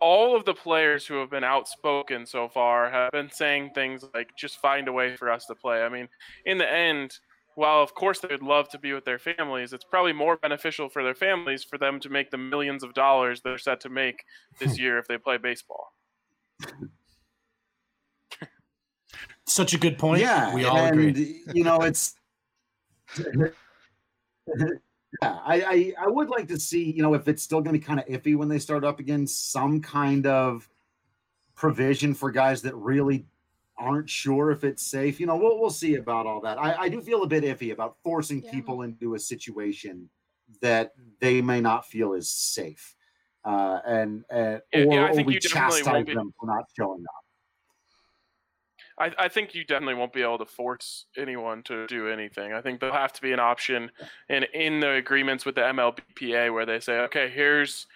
[0.00, 4.30] all of the players who have been outspoken so far have been saying things like,
[4.36, 5.82] just find a way for us to play.
[5.84, 6.08] I mean,
[6.46, 7.16] in the end,
[7.58, 10.88] while of course they would love to be with their families, it's probably more beneficial
[10.88, 14.22] for their families for them to make the millions of dollars they're set to make
[14.60, 14.82] this hmm.
[14.82, 15.92] year if they play baseball.
[19.44, 20.20] Such a good point.
[20.20, 21.42] yeah, we all and agree.
[21.52, 22.14] you know it's.
[25.22, 27.80] Yeah, I, I I would like to see you know if it's still going to
[27.80, 30.68] be kind of iffy when they start up again, some kind of
[31.54, 33.24] provision for guys that really
[33.78, 35.20] aren't sure if it's safe.
[35.20, 36.58] You know, we'll we'll see about all that.
[36.58, 38.50] I, I do feel a bit iffy about forcing Yeah.
[38.50, 40.08] people into a situation
[40.60, 42.94] that they may not feel is safe,
[43.44, 46.64] uh, and uh, Yeah, or, yeah, I or we you chastise be- them for not
[46.76, 47.24] showing up.
[49.00, 52.52] I, I think you definitely won't be able to force anyone to do anything.
[52.52, 53.92] I think there'll have to be an option
[54.28, 57.86] in in the agreements with the MLBPA where they say, okay, here's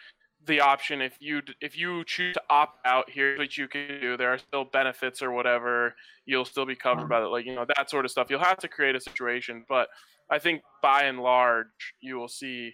[0.47, 4.17] the option if you if you choose to opt out, here's what you can do.
[4.17, 5.95] There are still benefits or whatever.
[6.27, 8.29] You'll still be covered by the like you know that sort of stuff.
[8.31, 9.89] You'll have to create a situation, but
[10.31, 12.73] I think by and large you will see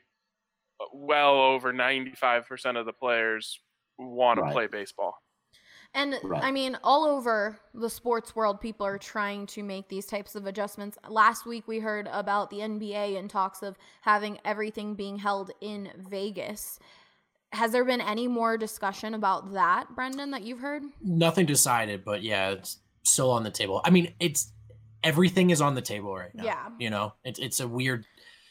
[0.81, 3.61] uh, well over 95% of the players
[3.99, 5.15] want to play baseball.
[5.95, 6.45] And Right.
[6.45, 10.47] I mean, all over the sports world, people are trying to make these types of
[10.47, 10.99] adjustments.
[11.09, 15.91] Last week, we heard about the NBA and talks of having everything being held in
[15.97, 16.79] Vegas.
[17.53, 20.83] Has there been any more discussion about that, Brendan, that you've heard?
[21.03, 23.81] Nothing decided, but yeah, it's still on the table.
[23.85, 24.53] I mean, it's
[25.03, 26.45] everything is on the table right now.
[26.45, 26.69] Yeah.
[26.79, 28.05] You know, it's it's a weird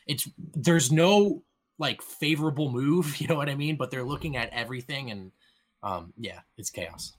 [0.08, 1.44] it's there's no
[1.78, 3.76] like favorable move, you know what I mean?
[3.76, 5.32] But they're looking at everything and
[5.84, 7.14] um yeah, it's chaos.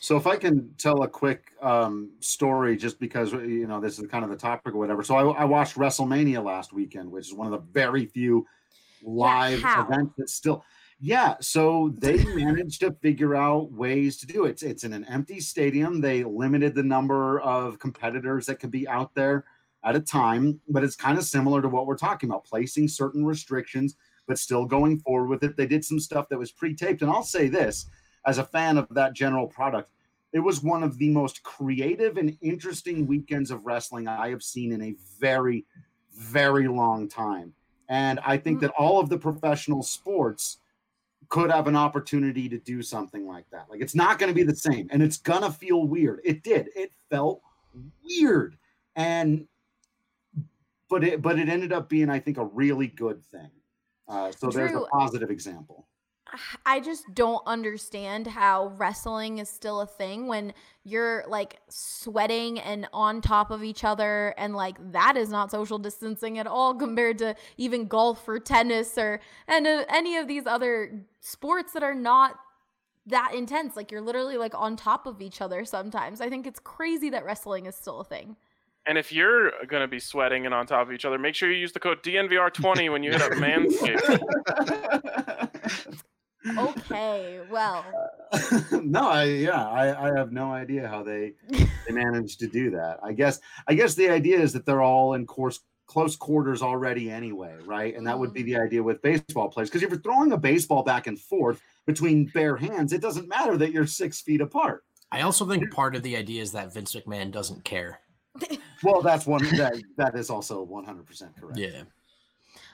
[0.00, 4.06] So if I can tell a quick um, story, just because you know this is
[4.08, 5.04] kind of the topic or whatever.
[5.04, 8.46] So I, I watched WrestleMania last weekend, which is one of the very few
[9.02, 9.84] live how?
[9.84, 10.64] events that still.
[11.00, 14.50] Yeah, so they managed to figure out ways to do it.
[14.50, 16.00] It's, it's in an empty stadium.
[16.00, 19.44] They limited the number of competitors that could be out there
[19.82, 23.24] at a time, but it's kind of similar to what we're talking about, placing certain
[23.24, 23.96] restrictions,
[24.26, 25.56] but still going forward with it.
[25.56, 27.86] They did some stuff that was pre-taped, and I'll say this
[28.26, 29.90] as a fan of that general product,
[30.32, 34.72] it was one of the most creative and interesting weekends of wrestling I have seen
[34.72, 35.64] in a very,
[36.14, 37.54] very long time.
[37.88, 38.66] And I think hmm.
[38.66, 40.58] that all of the professional sports
[41.30, 43.66] could have an opportunity to do something like that.
[43.70, 46.20] Like it's not going to be the same and it's going to feel weird.
[46.24, 46.68] It did.
[46.76, 47.40] It felt
[48.04, 48.58] weird.
[48.96, 49.46] And
[50.90, 53.50] but it but it ended up being I think a really good thing.
[54.08, 55.86] Uh, so there's a positive example.
[56.66, 60.52] I just don't understand how wrestling is still a thing when
[60.84, 65.78] you're like sweating and on top of each other and like that is not social
[65.78, 70.46] distancing at all compared to even golf or tennis or and uh, any of these
[70.46, 72.36] other sports that are not
[73.06, 76.20] that intense like you're literally like on top of each other sometimes.
[76.20, 78.36] I think it's crazy that wrestling is still a thing.
[78.86, 81.52] And if you're going to be sweating and on top of each other, make sure
[81.52, 84.20] you use the code DNVR20 when you hit up Manscaped.
[86.56, 87.84] Okay, well,
[88.72, 92.98] no, I yeah, I, I have no idea how they they managed to do that.
[93.02, 97.10] I guess I guess the idea is that they're all in course close quarters already
[97.10, 97.96] anyway, right?
[97.96, 98.52] And that would be mm-hmm.
[98.52, 99.68] the idea with baseball players.
[99.68, 103.56] Because if you're throwing a baseball back and forth between bare hands, it doesn't matter
[103.56, 104.84] that you're six feet apart.
[105.10, 108.00] I also think part of the idea is that Vince McMahon doesn't care.
[108.82, 111.58] Well, that's one that that is also 100 percent correct.
[111.58, 111.82] Yeah.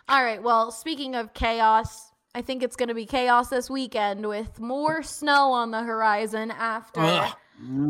[0.08, 0.40] All right.
[0.40, 5.02] Well, speaking of chaos, I think it's going to be chaos this weekend with more
[5.02, 7.34] snow on the horizon after Ugh.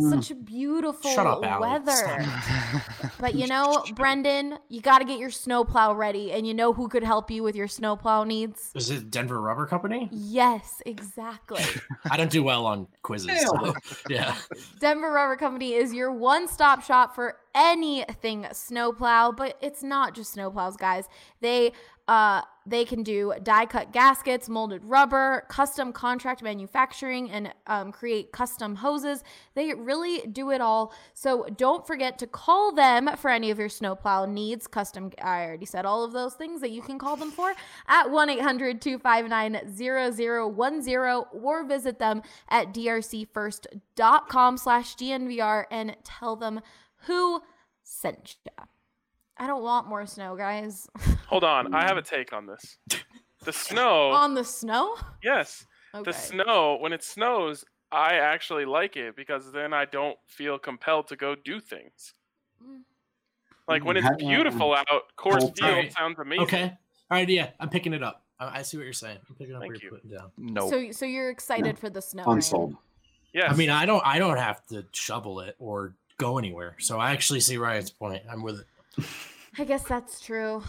[0.08, 2.24] such beautiful Shut up, weather.
[3.18, 6.86] But you know, Brendan, you got to get your snowplow ready, and you know who
[6.86, 8.70] could help you with your snowplow needs?
[8.74, 10.08] Is it Denver Rubber Company?
[10.12, 11.64] Yes, exactly.
[12.10, 13.40] I don't do well on quizzes.
[13.40, 13.74] so-
[14.08, 14.36] yeah.
[14.78, 20.36] Denver Rubber Company is your one stop shop for anything snowplow, but it's not just
[20.36, 21.06] snowplows, guys.
[21.40, 21.72] They
[22.08, 28.32] uh they can do die cut gaskets, molded rubber, custom contract manufacturing, and um, create
[28.32, 29.22] custom hoses.
[29.54, 30.92] They really do it all.
[31.14, 34.66] So don't forget to call them for any of your snowplow needs.
[34.66, 37.54] Custom, I already said all of those things that you can call them for
[37.86, 46.60] at 1 800 259 0010 or visit them at drcfirst.com slash DNVR and tell them
[47.06, 47.42] who
[47.84, 48.50] sent you.
[49.38, 50.88] I don't want more snow, guys.
[51.26, 52.78] Hold on, I have a take on this.
[53.44, 54.96] The snow, On the snow?
[55.22, 56.10] yes, Okay.
[56.10, 56.76] the snow.
[56.80, 61.34] When it snows, I actually like it because then I don't feel compelled to go
[61.34, 62.12] do things.
[62.62, 62.80] Mm.
[63.68, 64.86] Like when it's beautiful out,
[65.18, 65.92] Coors Cold Field Right.
[65.92, 66.42] sounds amazing.
[66.44, 66.62] Okay.
[66.64, 67.28] All right.
[67.28, 67.50] Yeah.
[67.60, 68.24] I'm picking it up.
[68.38, 69.18] I, I see what you're saying.
[69.28, 69.98] I'm picking up Thank what you're you.
[69.98, 70.30] putting down.
[70.36, 70.68] No.
[70.70, 72.24] So, so you're excited for the snow?
[72.24, 72.34] right?
[72.34, 72.76] Unsold.
[73.32, 73.50] Yes.
[73.52, 74.04] I mean, I don't.
[74.06, 76.74] I don't have to shovel it or go anywhere.
[76.78, 78.22] So I actually see Ryan's point.
[78.30, 78.66] I'm with it.
[79.58, 80.62] I guess that's true.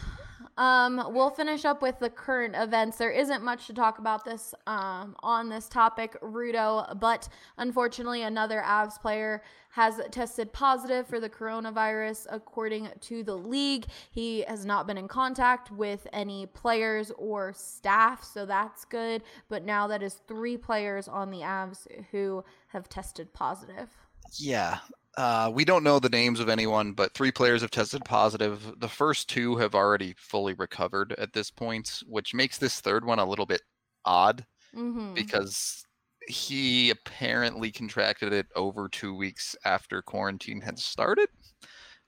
[0.57, 2.97] Um, we'll finish up with the current events.
[2.97, 8.63] There isn't much to talk about this um, on this topic, Rudo, but unfortunately, another
[8.65, 13.86] Avs player has tested positive for the coronavirus, according to the league.
[14.09, 19.21] He has not been in contact with any players or staff, so that's good.
[19.49, 23.89] But now that is three players on the Avs who have tested positive.
[24.34, 24.80] Yeah.
[25.18, 28.74] Uh, we don't know the names of anyone, but three players have tested positive.
[28.80, 33.20] The first two have already fully recovered at this point, which makes this third one
[33.20, 33.61] a little bit
[34.05, 34.45] odd
[34.76, 35.13] Mm-hmm.
[35.15, 35.86] because
[36.28, 41.30] he apparently contracted it over two weeks after quarantine had started,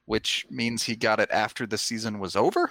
[0.05, 2.69] which means he got it after the season was over.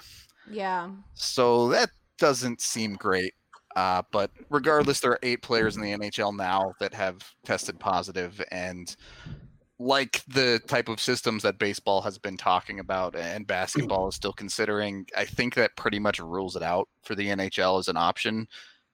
[0.49, 0.89] Yeah.
[1.15, 3.33] So that doesn't seem great.
[3.75, 8.41] Uh, but regardless, there are eight players in the NHL now that have tested positive,
[8.51, 8.95] and
[9.79, 14.33] like the type of systems that baseball has been talking about and basketball is still
[14.33, 18.47] considering, I think that pretty much rules it out for the NHL as an option.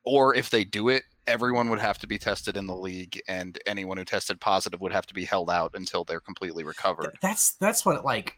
[0.04, 3.58] Or if they do it, everyone would have to be tested in the league, and
[3.66, 7.18] anyone who tested positive would have to be held out until they're completely recovered.
[7.24, 8.38] That's that's what like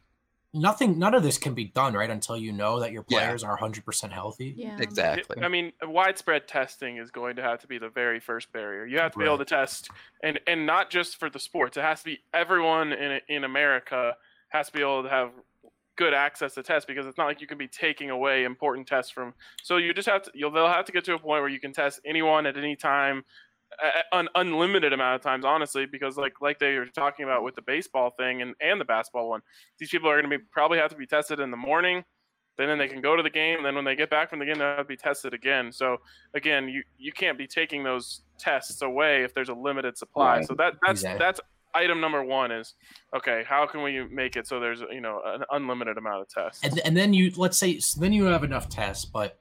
[0.53, 0.97] nothing.
[0.99, 3.19] None of this can be done right until you know that your Yeah.
[3.19, 4.53] players are 100 percent healthy.
[4.57, 4.77] Yeah.
[4.79, 5.41] Exactly.
[5.43, 8.85] I mean, widespread testing is going to have to be the very first barrier.
[8.85, 9.89] You have to be able to test,
[10.23, 11.77] and and not just for the sports.
[11.77, 14.15] It has to be everyone in in America
[14.49, 15.31] has to be able to have
[15.97, 19.11] good access to tests because it's not like you can be taking away important tests
[19.11, 19.33] from.
[19.63, 20.31] So you just have to.
[20.35, 22.75] You'll they'll have to get to a point where you can test anyone at any
[22.75, 23.23] time, a-
[24.11, 25.45] an unlimited amount of times.
[25.45, 28.85] Honestly, because like like they were talking about with the baseball thing and and the
[28.85, 29.41] basketball one,
[29.79, 32.03] these people are going to be probably have to be tested in the morning
[32.57, 33.63] then then they can go to the game.
[33.63, 35.71] Then when they get back from the game, they'll have to be tested again.
[35.71, 35.97] So
[36.33, 40.37] again, you you can't be taking those tests away if there's a limited supply.
[40.37, 40.47] Right.
[40.47, 41.19] So that that's Exactly.
[41.19, 41.39] that's
[41.75, 42.73] item number one is
[43.15, 43.43] okay.
[43.47, 46.63] How can we make it so there's you know an unlimited amount of tests?
[46.63, 49.39] And and then you let's say so then you have enough tests, but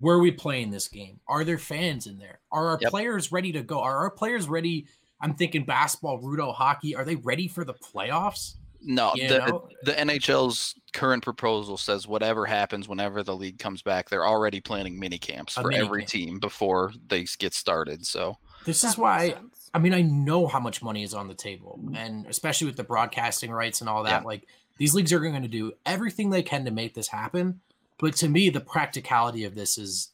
[0.00, 1.20] where are we playing this game?
[1.28, 2.40] Are there fans in there?
[2.50, 2.90] Are our Yep.
[2.90, 3.80] players ready to go?
[3.80, 4.86] Are our players ready?
[5.20, 6.96] I'm thinking basketball, Rudo, hockey.
[6.96, 8.54] Are they ready for the playoffs?
[8.82, 9.68] No, You the know?
[9.82, 14.98] the NHL's current proposal says whatever happens whenever the league comes back, they're already planning
[14.98, 16.10] mini camps for mini every camp.
[16.10, 18.06] team before they get started.
[18.06, 19.34] So This That is makes why.
[19.74, 22.84] I mean I know how much money is on the table, and especially with the
[22.84, 24.26] broadcasting rights and all that, Yeah.
[24.26, 24.48] like
[24.78, 27.60] these leagues are going to do everything they can to make this happen.
[28.00, 30.12] But to me, the practicality of this is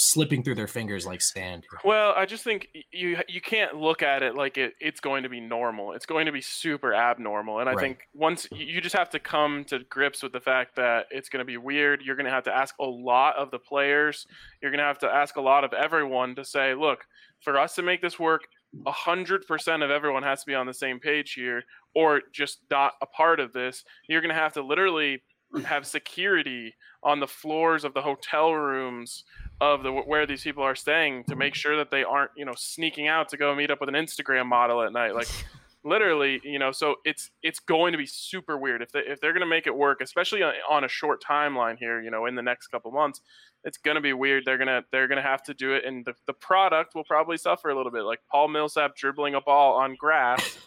[0.00, 1.64] slipping through their fingers like sand.
[1.84, 5.28] Well, I just think you you can't look at it like it, it's going to
[5.28, 5.92] be normal.
[5.92, 7.80] It's going to be super abnormal, and I Right.
[7.80, 11.40] think once you just have to come to grips with the fact that it's going
[11.40, 12.02] to be weird.
[12.02, 14.24] You're going to have to ask a lot of the players.
[14.62, 17.04] You're going to have to ask a lot of everyone to say, look,
[17.40, 18.42] for us to make this work,
[18.86, 21.64] a hundred percent of everyone has to be on the same page here,
[21.94, 23.82] or just not a part of this.
[24.08, 25.24] You're going to have to literally
[25.64, 29.24] have security on the floors of the hotel rooms
[29.60, 32.54] of the where these people are staying to make sure that they aren't you know
[32.56, 35.28] sneaking out to go meet up with an Instagram model at night like
[35.84, 38.82] literally you know so it's it's going to be super weird.
[38.82, 42.02] If they if they're going to make it work especially on, a short timeline here
[42.02, 43.20] you know in the next couple months
[43.64, 44.44] it's going to be weird.
[44.44, 47.04] They're going to they're going to have to do it and the, the product will
[47.04, 50.58] probably suffer a little bit like Paul Millsap dribbling a ball on grass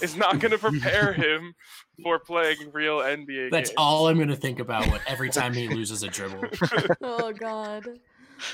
[0.00, 1.54] is not going to prepare him
[2.02, 3.76] for playing real NBA That's games.
[3.76, 6.44] all I'm going to think about when, every time he loses a dribble.
[7.02, 7.86] oh god.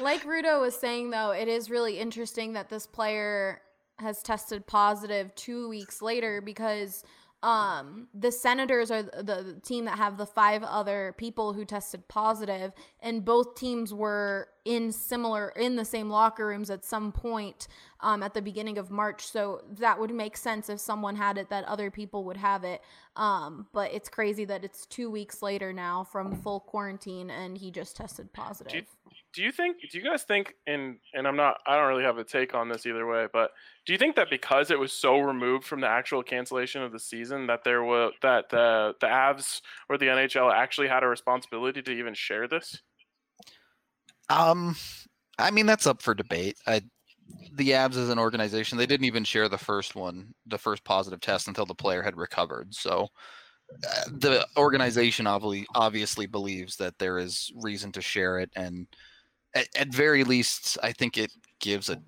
[0.00, 3.60] Like Rudo was saying though, it is really interesting that this player
[3.98, 7.04] has tested positive 2 weeks later because
[7.44, 12.06] um the senators are the, the team that have the five other people who tested
[12.08, 17.68] positive and both teams were in similar in the same locker rooms at some point
[18.00, 21.50] um, at the beginning of march so that would make sense if someone had it
[21.50, 22.82] that other people would have it.
[23.16, 27.70] Um, but it's crazy that it's two weeks later now from full quarantine and he
[27.70, 28.86] just tested positive
[29.34, 32.18] do you think do you guys think and and i'm not i don't really have
[32.18, 33.50] a take on this either way but
[33.86, 36.98] do you think that because it was so removed from the actual cancellation of the
[36.98, 41.82] season that there was that the the avs or the nhl actually had a responsibility
[41.82, 42.80] to even share this
[44.28, 44.76] Um,
[45.38, 46.56] I mean that's up for debate.
[46.66, 46.82] I,
[47.52, 51.20] the Avs as an organization, they didn't even share the first one, the first positive
[51.20, 52.74] test until the player had recovered.
[52.74, 53.08] So
[53.86, 58.86] uh, the organization obviously obviously believes that there is reason to share it, and
[59.54, 62.00] at, at very least, I think it gives a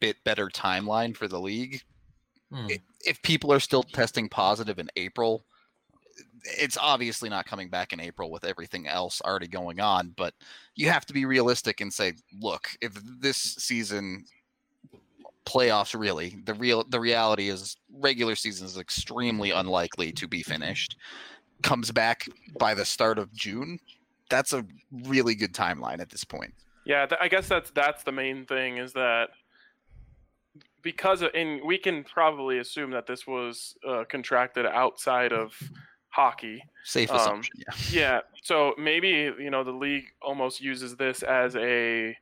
[0.00, 1.82] bit better timeline for the league.
[2.52, 2.68] Hmm.
[3.04, 5.44] If people are still testing positive in April,
[6.44, 10.34] it's obviously not coming back in April with everything else already going on, but
[10.74, 14.24] you have to be realistic and say, look, if this season
[15.46, 20.96] playoffs really, the real the reality is regular season is extremely unlikely to be finished.
[21.62, 22.28] Comes back
[22.58, 23.78] by the start of June.
[24.28, 24.64] That's a
[25.04, 26.54] really good timeline at this point.
[26.84, 29.28] Yeah th- i guess that's that's the main thing is that
[30.82, 35.54] because of, and we can probably assume that this was uh, contracted outside of
[36.08, 37.54] hockey Safe Um, assumption.
[37.58, 37.74] Yeah.
[37.90, 42.16] Yeah, so maybe you know the league almost uses this as a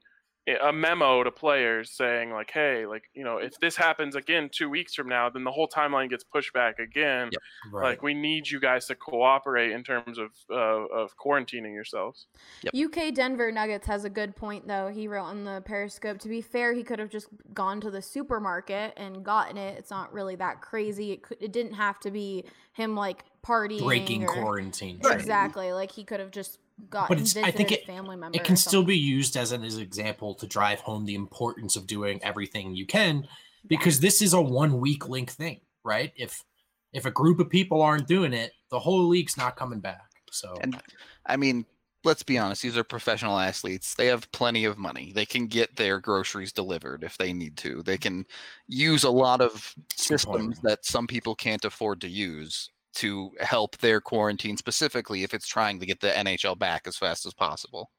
[0.47, 4.69] a memo to players saying like, hey, like you know, if this happens again two
[4.69, 7.29] weeks from now, then the whole timeline gets pushed back again.
[7.33, 7.43] Yep.
[7.73, 7.91] Right.
[7.91, 12.27] Like we need you guys to cooperate in terms of uh, of quarantining yourselves.
[12.75, 14.89] UK Denver Nuggets has a good point though.
[14.89, 16.19] He wrote on the Periscope.
[16.21, 19.79] To be fair, he could have just gone to the supermarket and gotten it.
[19.79, 21.13] It's not really that crazy.
[21.13, 25.01] It could, it didn't have to be him like partying breaking or- quarantine.
[25.05, 25.73] Exactly.
[25.73, 26.59] Like he could have just
[26.89, 28.37] gotten it's- I visited think a it- family member.
[28.37, 31.77] It can still be used as an as an example to drive home the importance
[31.77, 33.29] of doing everything you can
[33.67, 36.13] because this is a one week link thing, right?
[36.17, 36.45] If
[36.93, 40.11] if a group of people aren't doing it, the whole league's not coming back.
[40.31, 40.81] So And
[41.27, 41.67] I mean,
[42.03, 43.95] let's be honest, these are professional athletes.
[43.95, 45.13] They have plenty of money.
[45.15, 47.83] They can get their groceries delivered if they need to.
[47.83, 48.27] They can
[48.67, 54.01] use a lot of systems that some people can't afford to use to help their
[54.01, 57.91] quarantine specifically if it's trying to get the NHL back as fast as possible.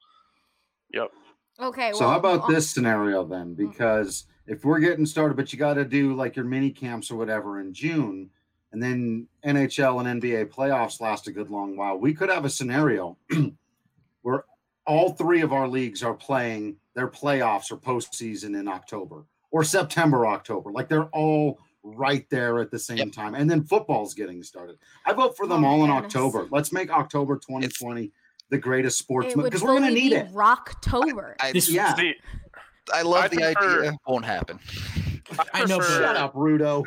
[0.92, 1.08] Yep.
[1.60, 1.92] Okay.
[1.92, 3.54] So well, how about this scenario then?
[3.54, 3.70] Mm-hmm.
[3.70, 7.16] Because if we're getting started, but you got to do like your mini camps or
[7.16, 8.30] whatever in June,
[8.72, 12.50] and then NHL and NBA playoffs last a good long while, we could have a
[12.50, 13.18] scenario
[14.22, 14.44] where
[14.86, 20.26] all three of our leagues are playing their playoffs or postseason in October or September,
[20.26, 20.72] October.
[20.72, 23.12] Like they're all right there at the same Yep.
[23.12, 23.34] time.
[23.34, 24.78] And then football's getting started.
[25.06, 25.90] I vote for them Oh, all in.
[25.90, 26.46] October.
[26.50, 28.12] Let's make October 2020
[28.50, 30.32] the greatest sports it would because we're going to need be it.
[30.32, 31.34] Rocktober.
[31.40, 31.94] I, This- Yeah.
[31.94, 32.14] See,
[32.92, 33.92] I love I the prefer- idea.
[34.06, 34.58] Won't happen.
[35.54, 36.84] I know, prefer- but- Shut up, Rudo.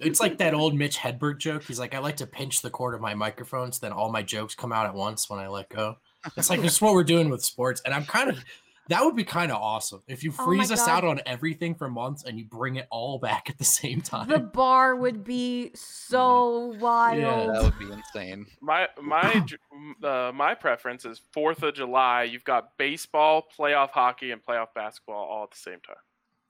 [0.00, 1.64] it's like that old Mitch Hedberg joke.
[1.64, 4.22] He's like, I like to pinch the cord of my microphone so then all my
[4.22, 5.96] jokes come out at once when I let go.
[6.36, 7.82] It's like this is what we're doing with sports.
[7.84, 8.42] And I'm kind of
[8.88, 10.90] That would be kind of awesome if you Oh freeze us God.
[10.90, 14.28] out on everything for months and you bring it all back at the same time.
[14.28, 17.18] The bar would be so wild.
[17.20, 18.46] Yeah, that would be insane.
[18.60, 19.44] My my
[20.02, 22.24] uh, my preference is Fourth of July.
[22.24, 25.96] You've got baseball, playoff hockey, and playoff basketball all at the same time.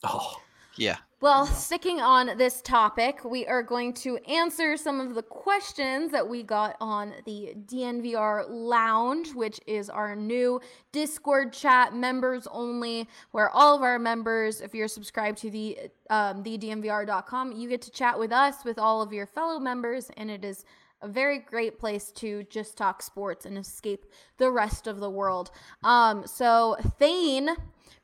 [0.04, 0.40] oh,
[0.76, 0.96] Yeah.
[1.22, 6.28] Well, sticking on this topic, we are going to answer some of the questions that
[6.28, 10.60] we got on the DNVR Lounge, which is our new
[10.90, 15.78] Discord chat, members only, where all of our members, if you're subscribed to the
[16.10, 20.28] um, thednvr.com, you get to chat with us, with all of your fellow members, and
[20.28, 20.64] it is
[21.02, 24.06] a very great place to just talk sports and escape
[24.38, 25.50] the rest of the world.
[25.82, 27.50] Um, so Thane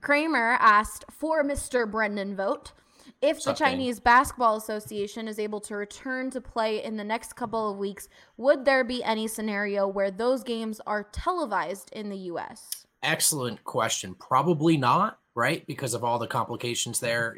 [0.01, 1.91] Kramer asked for Mr.
[1.91, 2.73] Brendan Vogt.
[3.21, 7.69] If the Chinese Basketball Association is able to return to play in the next couple
[7.69, 12.87] of weeks, would there be any scenario where those games are televised in the US?
[13.03, 14.15] excellent question.
[14.15, 15.67] Probably not, right?
[15.67, 17.37] Because of all the complications there,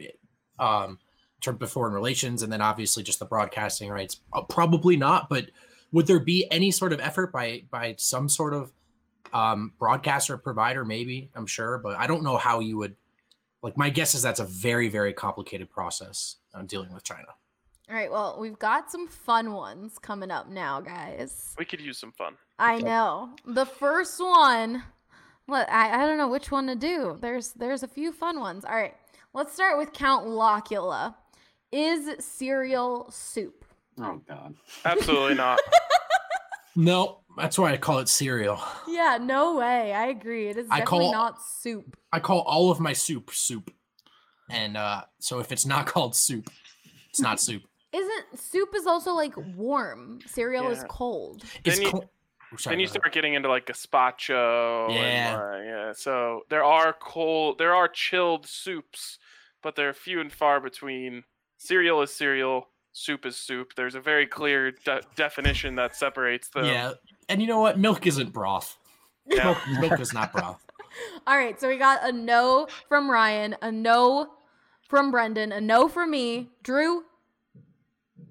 [0.59, 4.21] um, in terms of foreign relations, and then obviously just the broadcasting rights.
[4.33, 5.29] Uh, probably not.
[5.29, 5.51] But
[5.93, 8.73] would there be any sort of effort by by some sort of
[9.33, 10.85] um, broadcaster provider?
[10.85, 12.97] Maybe I'm sure, but I don't know how you would.
[13.63, 16.37] Like my guess is that's a very very complicated process.
[16.55, 17.29] uh, dealing with China.
[17.89, 21.57] All right, well, we've got some fun ones coming up now, guys.
[21.59, 22.35] We could use some fun.
[22.57, 23.31] I know.
[23.45, 24.85] The first one,
[25.47, 27.19] what I, I don't know which one to do.
[27.21, 28.65] There's there's a few fun ones.
[28.65, 28.95] All right.
[29.35, 31.17] Let's start with Count Locula.
[31.73, 33.65] Is cereal soup?
[33.99, 34.55] Oh God.
[34.85, 35.59] Absolutely not.
[36.81, 38.61] No, that's why I call it cereal.
[38.89, 39.93] Yeah, no way.
[39.93, 40.49] I agree.
[40.49, 41.97] It is I definitely call- not soup.
[42.13, 43.71] I call all of my soup soup,
[44.49, 46.49] and uh, so if it's not called soup,
[47.11, 47.63] it's not soup.
[47.93, 50.21] Isn't soup is also like warm.
[50.27, 50.85] Cereal is Yeah.
[50.89, 51.45] cold.
[51.65, 52.11] It's Then you- co-
[52.53, 53.01] Oh, sorry, then you go ahead.
[53.03, 54.87] start getting into like gazpacho.
[54.91, 55.37] and, Yeah.
[55.41, 55.93] like, yeah.
[55.93, 59.19] So there are cold, there are chilled soups,
[59.63, 61.23] but they're few and far between.
[61.59, 62.69] Cereal is cereal.
[62.93, 63.75] Soup is soup.
[63.77, 66.63] There's a very clear de- definition that separates the.
[66.63, 66.93] Yeah,
[67.29, 67.79] and you know what?
[67.79, 68.77] Milk isn't broth.
[69.27, 69.45] Yeah.
[69.45, 69.59] Milk,
[69.91, 70.65] milk is not broth.
[71.27, 74.31] All right, so we got a no from Ryan, a no
[74.89, 76.49] from Brendan, a no from me.
[76.65, 77.05] Drew,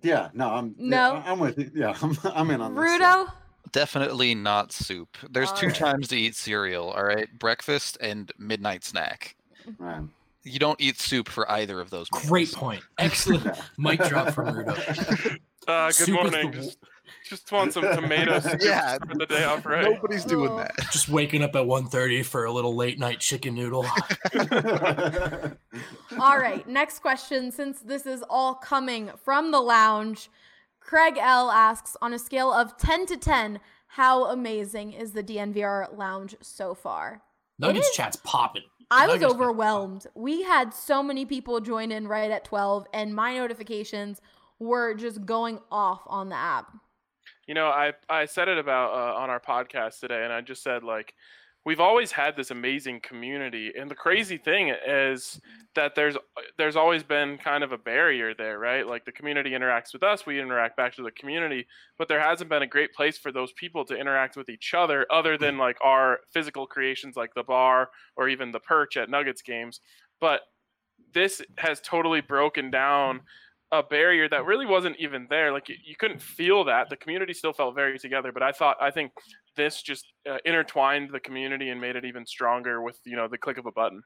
[0.02, 1.14] Yeah, no, I'm No?
[1.14, 1.72] yeah, I'm with you.
[1.74, 2.84] Yeah, I'm I'm in on this.
[2.84, 3.32] Rudo.
[3.72, 5.16] Definitely not soup.
[5.30, 5.76] There's two Alright.
[5.80, 7.28] times to eat cereal, all right?
[7.38, 9.36] Breakfast and midnight snack.
[9.78, 10.02] Right.
[10.50, 12.26] You don't eat soup for either of those meals.
[12.28, 12.82] Great point.
[12.98, 13.48] Excellent.
[13.78, 15.38] Mic drop from Rudo.
[15.68, 16.52] Uh, good Soup morning.
[16.52, 16.78] the Just,
[17.28, 18.48] just want some tomatoes.
[18.60, 18.98] Yeah.
[18.98, 19.84] for the day off, right?
[19.84, 20.72] Nobody's doing that.
[20.92, 23.86] Just waking up at 1.30 for a little late night chicken noodle.
[26.20, 27.52] All right, next question.
[27.52, 30.30] Since this is all coming from the lounge,
[30.80, 33.60] Craig L asks on a scale of 10 to 10,
[33.94, 37.22] how amazing is the DNVR lounge so far?
[37.60, 38.64] Nuggets chat's popping.
[38.92, 40.08] I was Nuggets chat's overwhelmed.
[40.16, 44.22] We had so many people join in right at 12, and my notifications
[44.60, 46.72] were just going off on the app.
[47.48, 50.64] You know, I I said it about uh, on our podcast today, and I just
[50.64, 51.14] said like
[51.66, 55.62] we've always had this amazing community, and the crazy thing is mm-hmm.
[55.76, 56.16] that there's
[56.58, 58.88] there's always been kind of a barrier there, right?
[58.88, 62.50] Like the community interacts with us, we interact back to the community, but there hasn't
[62.50, 65.62] been a great place for those people to interact with each other, other than mm-hmm.
[65.62, 69.82] like our physical creations, like the bar or even the perch at Nuggets games.
[70.20, 70.42] But
[71.14, 73.26] this has totally broken down mm-hmm.
[73.72, 75.52] A barrier that really wasn't even there.
[75.52, 76.90] Like you, you couldn't feel that.
[76.90, 79.12] The community still felt very together, but I thought I think
[79.56, 83.38] this just uh, intertwined the community and made it even stronger with you know the
[83.38, 84.02] click of a button.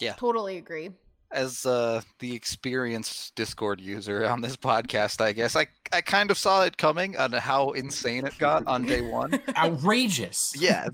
[0.00, 0.90] Yeah, totally agree.
[1.32, 6.38] As uh, the experienced Discord user on this podcast, I guess I I kind of
[6.38, 9.40] saw it coming on how insane it got on day one.
[9.56, 10.54] Outrageous.
[10.56, 10.88] yeah,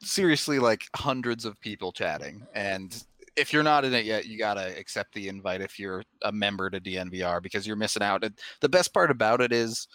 [0.00, 3.02] seriously, like hundreds of people chatting, and
[3.38, 6.68] if you're not in it yet, you gotta accept the invite if you're a member
[6.70, 8.24] to DNVR because you're missing out.
[8.24, 9.86] And the best part about it is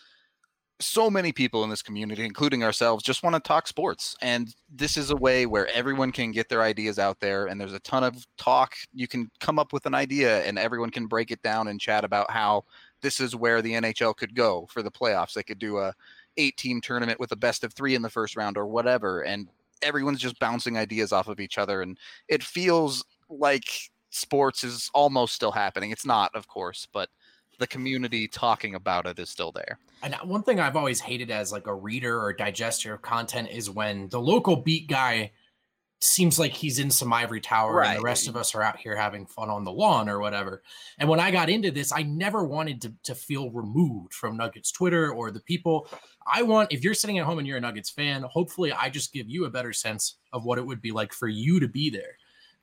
[0.79, 4.15] so many people in this community, including ourselves, just want to talk sports.
[4.21, 7.47] And this is a way where everyone can get their ideas out there.
[7.47, 8.75] And there's a ton of talk.
[8.93, 12.03] You can come up with an idea, and everyone can break it down and chat
[12.03, 12.63] about how
[13.01, 15.33] this is where the NHL could go for the playoffs.
[15.33, 15.93] They could do a
[16.37, 19.21] eight team tournament with a best of three in the first round or whatever.
[19.21, 19.49] And
[19.81, 21.81] everyone's just bouncing ideas off of each other.
[21.81, 23.03] And it feels
[23.39, 23.65] like
[24.09, 25.91] sports is almost still happening.
[25.91, 27.09] It's not, of course, but
[27.59, 29.77] the community talking about it is still there.
[30.01, 33.49] And uh, one thing I've always hated as like a reader or digester of content
[33.51, 35.31] is when the local beat guy
[36.03, 38.93] seems like he's in some ivory tower and the rest of us are out here
[38.93, 40.61] having fun on the lawn or whatever.
[40.99, 44.69] And when I got into this, I never wanted to, to feel removed from Nuggets
[44.69, 45.88] Twitter or the people.
[46.27, 49.13] I want, if you're sitting at home and you're a Nuggets fan, hopefully I just
[49.13, 51.89] give you a better sense of what it would be like for you to be
[51.89, 52.17] there.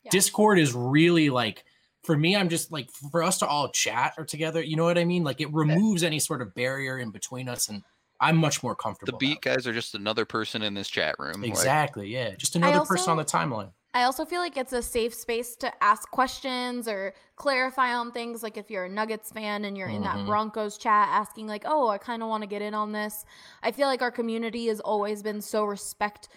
[0.04, 0.10] Yeah.
[0.10, 1.64] Discord is really like,
[2.04, 4.96] for me, I'm just like, for us to all chat or together, you know what
[4.98, 5.24] I mean?
[5.24, 7.68] Like it removes any sort of barrier in between us.
[7.68, 7.82] And
[8.20, 9.18] I'm much more comfortable.
[9.18, 11.40] The beat that guys are just another person in this chat room.
[11.42, 12.08] like- Exactly.
[12.08, 12.34] Yeah.
[12.36, 13.72] Just another person on the timeline.
[13.92, 18.40] I also feel like it's a safe space to ask questions or clarify on things.
[18.42, 20.26] Like if you're a Nuggets fan and you're in that Mhm.
[20.26, 23.24] Broncos chat asking, like, "Oh, I kind of want to get in on this."
[23.64, 26.28] I feel like our community has always been so respect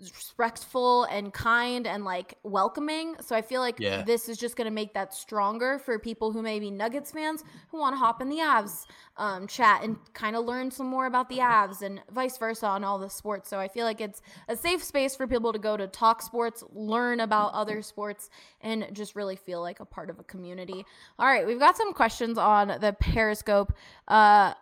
[0.00, 3.14] respectful and kind and like welcoming.
[3.20, 4.02] So I feel like Yeah.
[4.02, 7.44] this is just going to make that stronger for people who may be Nuggets fans
[7.70, 8.86] who want to hop in the Avs
[9.16, 12.84] um, chat and kind of learn some more about the Avs and vice versa on
[12.84, 13.48] all the sports.
[13.48, 16.64] So I feel like it's a safe space for people to go to talk sports,
[16.72, 18.30] learn about other sports,
[18.62, 20.84] and just really feel like a part of a community.
[21.18, 23.74] All right, we've got some questions on the Periscope.
[24.08, 24.54] Uh,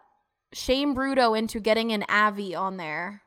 [0.52, 3.22] Shane Bruto into getting an Avi on there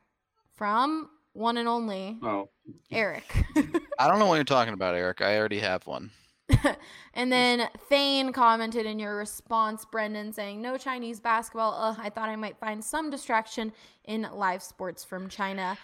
[0.56, 2.50] from one and only Oh,
[2.92, 3.26] Eric.
[4.00, 5.22] I don't know what you're talking about, Eric.
[5.22, 6.12] I already have one.
[7.14, 11.74] and then Thane commented in your response, Brendan, saying, No Chinese basketball.
[11.78, 13.72] Ugh, I thought I might find some distraction
[14.06, 15.78] in live sports from China.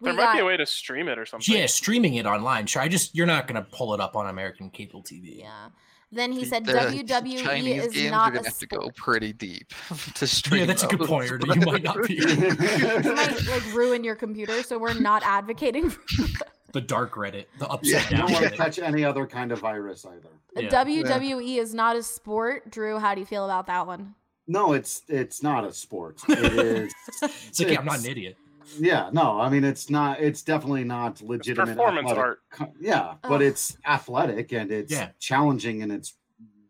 [0.00, 1.54] There We might be a way to stream it or something.
[1.54, 2.66] Yeah, streaming it online.
[2.66, 5.40] Sure, I just you're not gonna pull it up on American cable TV.
[5.40, 5.68] Yeah.
[6.12, 8.78] Then he said The WWE Chinese is games not are a gonna have to go
[8.80, 8.96] sport.
[8.96, 9.72] pretty deep
[10.14, 10.60] to stream.
[10.60, 11.30] Yeah, that's a good point.
[11.30, 11.44] Ernie.
[11.54, 15.92] You might not be It might like ruin your computer, so we're not advocating
[16.72, 18.20] the dark Reddit, the Yeah, upside you down.
[18.26, 18.56] don't want to Reddit.
[18.56, 20.28] catch any other kind of virus either.
[20.56, 20.68] Yeah.
[20.84, 22.70] WWE is not a sport.
[22.70, 24.14] Drew, how do you feel about that one?
[24.48, 26.18] No, it's it's not a sport.
[26.28, 26.92] It is.
[27.22, 28.36] It's like, yeah, I'm not an idiot.
[28.78, 30.20] Yeah, no, I mean it's not.
[30.20, 31.76] It's definitely not It's legitimate.
[31.76, 32.40] performance athletic art.
[32.50, 33.42] co- Yeah, but Ugh.
[33.42, 35.10] it's athletic and it's Yeah.
[35.18, 36.14] challenging and it's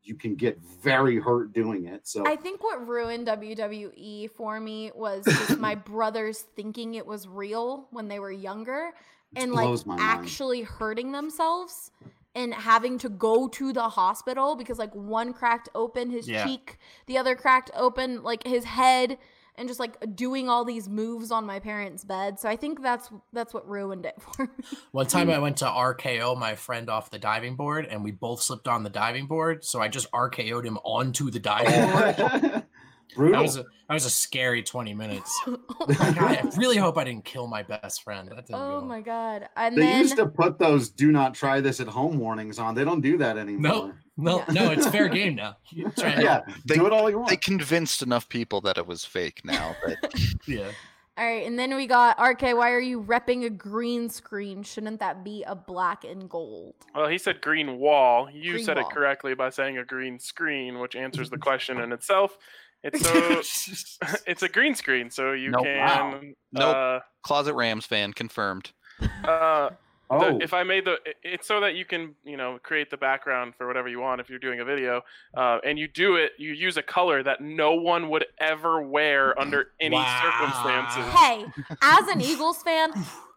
[0.03, 2.09] you can get very hurt doing it.
[2.09, 7.29] So I think what ruined WWE for me was just my brothers thinking it was
[7.29, 8.93] real when they were younger
[9.37, 10.03] and like blows my mind.
[10.09, 11.93] actually hurting themselves
[12.35, 16.45] and having to go to the hospital because like one cracked open his Yeah.
[16.45, 19.19] cheek, the other cracked open like his head
[19.61, 22.41] and just like doing all these moves on my parents' bed.
[22.41, 24.65] So I think that's that's what ruined it for me.
[24.91, 28.41] One time I went to RKO my friend off the diving board, and we both
[28.41, 29.63] slipped on the diving board.
[29.63, 32.63] So I just RKO'd him onto the diving board.
[33.17, 35.41] That was a that was a scary 20 minutes.
[35.83, 38.29] Oh like, I really hope I didn't kill my best friend.
[38.29, 38.87] That didn't oh go.
[38.87, 39.49] my god.
[39.57, 42.75] And they then used to put those "Do not try this at home" warnings on.
[42.75, 43.95] They don't do that anymore.
[44.17, 44.53] No, Yeah.
[44.53, 45.57] no, it's fair game now.
[45.71, 46.23] You try it.
[46.23, 47.31] Yeah, They- do it all you want.
[47.31, 49.75] They convinced enough people that it was fake now.
[49.87, 50.71] That yeah.
[51.19, 52.43] All right, and then we got RK.
[52.57, 54.63] Why are you repping a green screen?
[54.63, 56.75] Shouldn't that be a black and gold?
[56.95, 58.29] Well, he said green wall.
[58.33, 58.89] You Green said wall.
[58.89, 62.39] it correctly by saying a green screen, which answers the question in itself.
[62.83, 63.01] It's
[63.99, 65.67] so it's a green screen, so you Nope.
[65.67, 66.19] Wow.
[66.21, 66.35] can.
[66.53, 67.03] Nope.
[67.23, 68.73] closet Rams fan confirmed.
[69.01, 69.71] Uh, uh,
[70.11, 72.91] oh, the, if I made the, it- it's so that you can, you know, create
[72.91, 75.03] the background for whatever you want if you're doing a video,
[75.37, 79.39] uh, and you do it, you use a color that no one would ever wear
[79.41, 81.05] under any circumstances.
[81.15, 81.45] Hey,
[81.83, 82.93] as an Eagles fan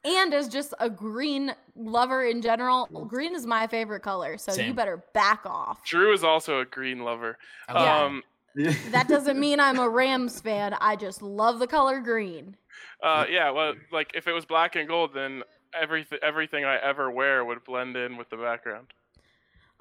[0.06, 4.38] and as just a green lover in general, green is my favorite color.
[4.38, 4.76] So you Same.
[4.76, 5.86] better back off.
[5.86, 7.38] Drew is also a green lover.
[7.70, 8.04] I love Yeah.
[8.06, 8.24] Um,
[8.56, 10.74] That doesn't mean I'm a Rams fan.
[10.80, 12.56] I just love the color green.
[13.02, 15.44] uh, yeah, well, like if it was black and gold, then
[15.80, 18.88] everything everything I ever wear would blend in with the background.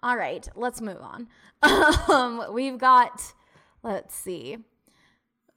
[0.02, 1.28] All right, let's move on.
[2.08, 3.34] Um, we've got,
[3.84, 4.58] let's see,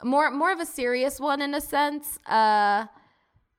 [0.03, 2.19] more more of a serious one in a sense.
[2.27, 2.85] Uh,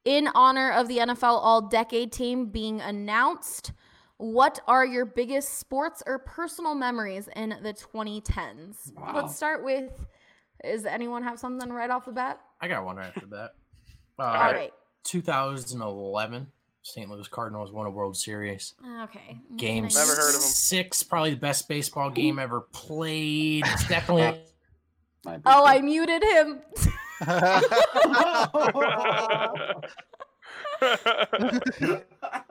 [0.04, 3.72] in honor of the NFL All Decade Team being announced,
[4.18, 8.92] what are your biggest sports or personal memories in the 2010s?
[8.94, 9.12] Wow.
[9.14, 9.90] Let's start with.
[10.64, 12.40] Does anyone have something right off the bat?
[12.60, 13.52] I got one right after that.
[14.18, 14.54] Uh, All right.
[14.54, 14.72] right.
[15.04, 16.46] 2011,
[16.82, 17.10] St.
[17.10, 18.72] Louis Cardinals won a World Series.
[19.02, 19.38] Okay.
[19.56, 19.94] Game Nice.
[19.94, 20.40] Never heard of 'em.
[20.40, 23.64] six, probably the best baseball game ever played.
[23.66, 24.40] It's definitely
[25.44, 25.66] Oh.
[25.66, 26.62] I muted him.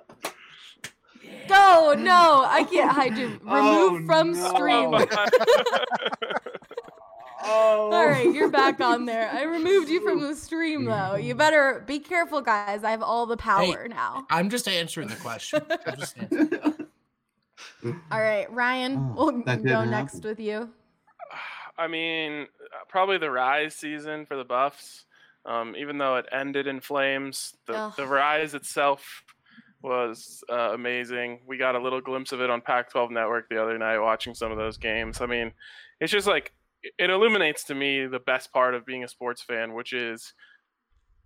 [1.47, 3.27] Go no, I can't hide you.
[3.43, 4.47] Remove Oh, from no.
[4.55, 4.93] stream.
[7.43, 7.89] oh.
[7.93, 9.29] All right, you're back on there.
[9.31, 11.15] I removed you from the stream though.
[11.15, 12.83] You better be careful, guys.
[12.83, 14.25] I have all the power now.
[14.29, 15.61] I'm just answering the question.
[15.85, 16.87] Answering.
[18.11, 20.29] All right, Ryan, Oh, we'll that go didn't next happen.
[20.29, 20.69] with you.
[21.77, 25.05] I mean, uh, probably the Rise season for the Buffs.
[25.45, 27.93] Um, even though it ended in flames, the, Ugh.
[27.97, 29.23] the Rise itself
[29.85, 31.39] was uh, amazing.
[31.47, 34.51] We got a little glimpse of it on Pac-12 Network the other night, watching some
[34.51, 35.21] of those games.
[35.21, 35.53] I mean,
[35.99, 36.53] it's just like
[36.99, 40.33] it illuminates to me the best part of being a sports fan, which is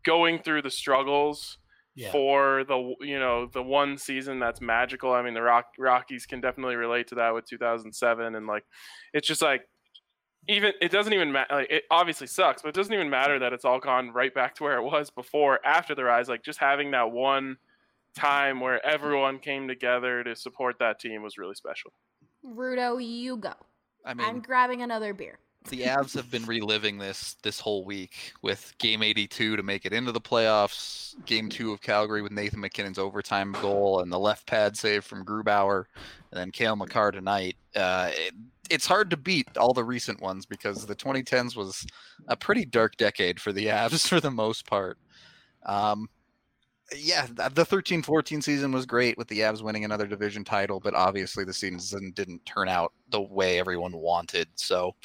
[0.06, 1.58] going through the struggles
[1.96, 2.12] Yeah.
[2.12, 5.12] for the you know the one season that's magical.
[5.14, 8.64] I mean, the Rock, Rockies can definitely relate to that with 2007, and like
[9.14, 9.64] it's just like
[10.48, 11.54] even it doesn't even matter.
[11.56, 14.56] Like, it obviously sucks, but it doesn't even matter that it's all gone right back
[14.56, 16.30] to where it was before after the rise.
[16.30, 17.58] Like just having that one
[18.16, 21.92] time where everyone came together to support that team was really special.
[22.46, 23.54] Rudo, you go.
[24.06, 25.40] I mean, I'm grabbing another beer.
[25.70, 29.92] the Avs have been reliving this this whole week with Game 82 to make it
[29.94, 34.48] into the playoffs, Game Two of Calgary with Nathan MacKinnon's overtime goal and the left
[34.48, 35.86] pad save from Grubauer,
[36.32, 37.58] and then Cale Makar tonight.
[37.76, 38.34] Uh, it,
[38.70, 41.86] it's hard to beat all the recent ones because the 2010s was
[42.28, 44.98] a pretty dark decade for the Avs for the most part.
[45.66, 46.08] Um,
[46.96, 51.44] yeah, the 13-14 season was great with the Avs winning another division title, but obviously
[51.44, 54.48] the season didn't turn out the way everyone wanted.
[54.56, 54.96] So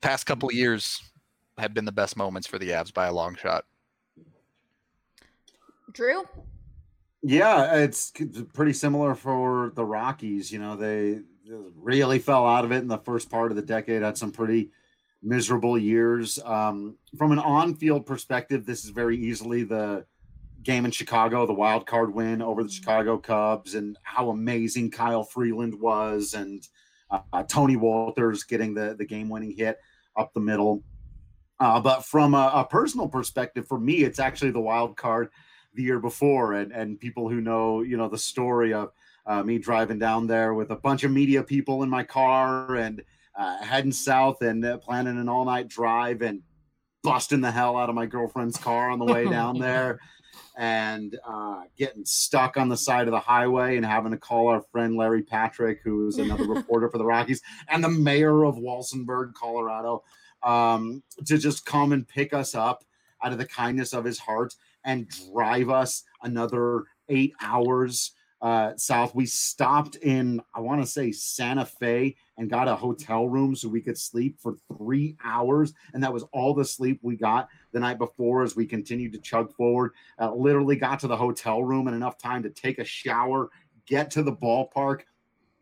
[0.00, 1.02] past couple of years
[1.58, 3.64] have been the best moments for the Avs by a long shot.
[5.92, 6.24] Drew?
[7.22, 8.12] Yeah, it's
[8.52, 10.52] pretty similar for the Rockies.
[10.52, 11.20] You know, they
[11.76, 14.70] really fell out of it in the first part of the decade, had some pretty
[15.22, 16.38] miserable years.
[16.44, 20.04] Um, from an on field perspective, this is very easily the
[20.64, 25.22] game in Chicago, the wild card win over the Chicago Cubs, and how amazing Kyle
[25.22, 26.66] Freeland was, and
[27.10, 29.78] uh, uh, Tony Wolters getting the, the game winning hit
[30.16, 30.82] up the middle.
[31.60, 35.28] Uh, but from a, a personal perspective, for me, it's actually the wild card
[35.74, 38.90] the year before, and and people who know you know the story of
[39.26, 43.02] uh, me driving down there with a bunch of media people in my car and
[43.36, 46.42] uh, heading south and uh, planning an all night drive and
[47.02, 50.00] busting the hell out of my girlfriend's car on the way down there
[50.56, 54.62] and uh, getting stuck on the side of the highway and having to call our
[54.72, 59.34] friend Larry Patrick, who is another reporter for the Rockies, and the mayor of Walsenburg,
[59.34, 60.02] Colorado,
[60.42, 62.84] um, to just come and pick us up
[63.22, 68.12] out of the kindness of his heart and drive us another eight hours
[68.44, 69.14] uh, south.
[69.14, 73.70] We stopped in, I want to say Santa Fe and got a hotel room so
[73.70, 75.72] we could sleep for three hours.
[75.94, 79.18] And that was all the sleep we got the night before as we continued to
[79.18, 79.92] chug forward.
[80.20, 83.48] Uh, literally got to the hotel room in enough time to take a shower,
[83.86, 85.00] get to the ballpark.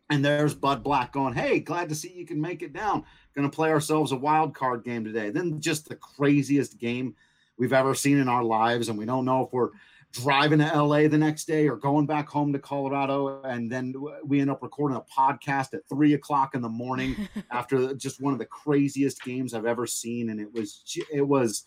[0.09, 3.05] And there's Bud Black going, Hey, glad to see you can make it down.
[3.33, 5.29] Going to play ourselves a wild card game today.
[5.29, 7.15] Then just the craziest game
[7.57, 8.89] we've ever seen in our lives.
[8.89, 9.69] And we don't know if we're
[10.13, 13.41] driving to LA the next day or going back home to Colorado.
[13.41, 17.93] And then we end up recording a podcast at three o'clock in the morning after
[17.95, 20.29] just one of the craziest games I've ever seen.
[20.29, 21.63] And it was, it was,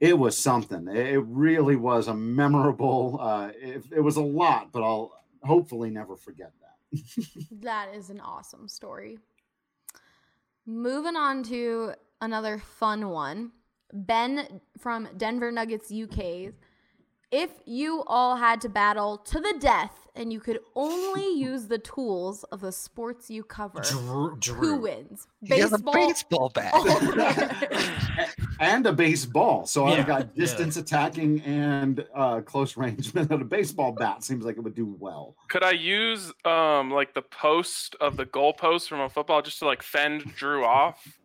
[0.00, 0.88] it was something.
[0.88, 5.12] It really was a memorable, uh, it, it was a lot, but I'll
[5.42, 6.66] hopefully never forget that.
[7.60, 9.18] That is an awesome story.
[10.64, 13.52] Moving on to another fun one.
[13.92, 16.52] Ben from Denver Nuggets UK.
[17.32, 21.78] If you all had to battle to the death and you could only use the
[21.78, 24.76] tools of the sports you cover, Drew, who Drew.
[24.76, 25.26] wins?
[25.42, 26.72] He has a baseball bat.
[27.38, 28.26] Oh,
[28.60, 29.66] and a baseball.
[29.66, 30.40] So Yeah, I've got yeah.
[30.44, 33.12] distance attacking and uh, close range.
[33.12, 35.34] But a baseball bat seems like it would do well.
[35.48, 39.66] Could I use um like the post of the goalpost from a football just to
[39.66, 41.18] like fend Drew off?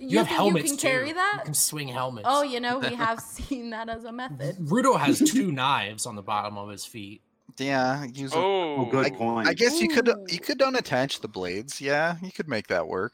[0.00, 1.14] You, have think helmets You can carry too.
[1.14, 1.34] that?
[1.40, 2.26] You can swing helmets.
[2.28, 4.56] Oh, you know, we have seen that as a method.
[4.56, 7.20] Rudo has two knives on the bottom of his feet.
[7.58, 8.32] yeah, use.
[8.32, 9.48] a- Oh, Oh, good I- point.
[9.48, 11.80] I guess you could you could unattach the blades.
[11.80, 13.12] Yeah, you could make that work.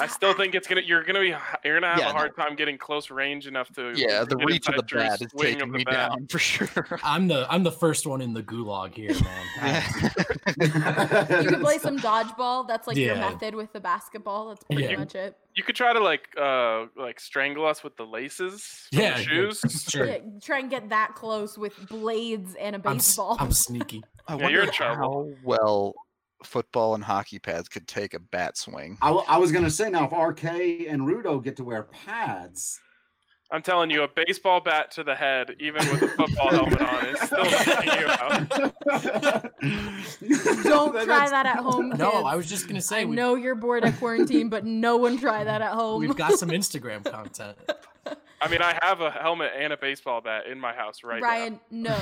[0.00, 0.80] I still think it's gonna.
[0.80, 1.34] You're gonna be.
[1.64, 2.18] You're gonna have Yeah, a no.
[2.18, 3.92] hard time getting close range enough to.
[3.94, 6.10] Yeah, the reach of the bat is taking me bat.
[6.10, 6.68] down for sure.
[7.04, 9.12] I'm the I'm the first one in the gulag here,
[9.60, 9.82] man.
[11.42, 12.66] You could play some dodgeball.
[12.68, 14.48] That's like your method with the basketball.
[14.48, 14.96] That's pretty Yeah.
[14.98, 15.36] much it.
[15.54, 18.88] You could try to like uh like strangle us with the laces.
[18.90, 19.60] from the yeah, shoes.
[19.88, 20.06] Sure.
[20.06, 23.36] Yeah, try and get that close with blades and a I'm, s- baseball.
[23.40, 24.02] I'm sneaky.
[24.28, 24.96] I Yeah, you're in wonder trouble.
[24.96, 25.94] how well
[26.44, 28.98] football and hockey pads could take a bat swing.
[29.02, 30.44] I was going to say now, if RK
[30.88, 32.80] and Rudo get to wear pads,
[33.50, 37.06] I'm telling you, a baseball bat to the head, even with a football helmet on,
[37.06, 38.48] is still taking you out.
[40.64, 41.90] Don't try that at home.
[41.90, 42.24] No.
[42.24, 45.44] I was just gonna say I know you're bored at quarantine, but no one try
[45.44, 46.00] that at home.
[46.00, 47.56] we've got some Instagram content.
[48.40, 51.26] I mean, I have a helmet and a baseball bat in my house right now.
[51.26, 51.96] Ryan, no.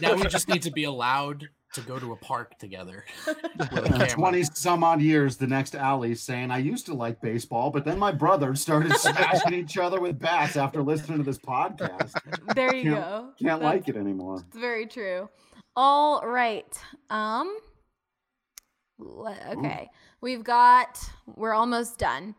[0.00, 3.04] Now we just need to be allowed to go to a park together.
[3.26, 7.84] A 20 some odd years, the next alley saying, I used to like baseball, but
[7.84, 12.12] then my brother started smashing each other with bats after listening to this podcast.
[12.54, 13.20] There you Can't- go.
[13.40, 14.42] Can't That's- like it anymore.
[14.48, 15.28] It's very true.
[15.76, 16.66] All right.
[17.10, 17.56] Um.
[18.98, 19.90] le- Okay.
[20.20, 20.98] We've got.
[21.36, 22.34] We're almost done.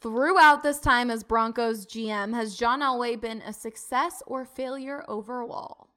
[0.00, 5.88] Throughout this time as Broncos GM, has John Elway been a success or failure overall?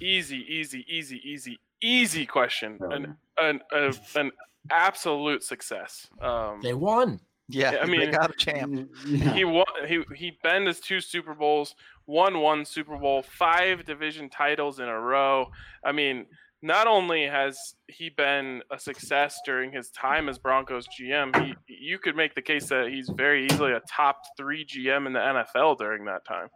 [0.00, 2.78] Easy, easy, easy, easy, easy question.
[2.90, 4.30] An an a, an
[4.70, 6.08] absolute success.
[6.20, 7.20] Um, They won.
[7.48, 8.90] Yeah, I they mean- got a champ.
[9.06, 9.32] Yeah.
[9.32, 9.64] he won.
[9.86, 11.74] He he been his two Super Bowls,
[12.06, 15.46] won one Super Bowl, five division titles in a row.
[15.82, 16.26] I mean,
[16.60, 21.98] not only has he been a success during his time as Broncos GM, he you
[21.98, 25.78] could make the case that he's very easily a top three GM in the NFL
[25.78, 26.48] during that time.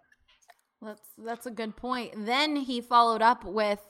[0.83, 2.26] That's that's a good point.
[2.26, 3.80] Then he followed up with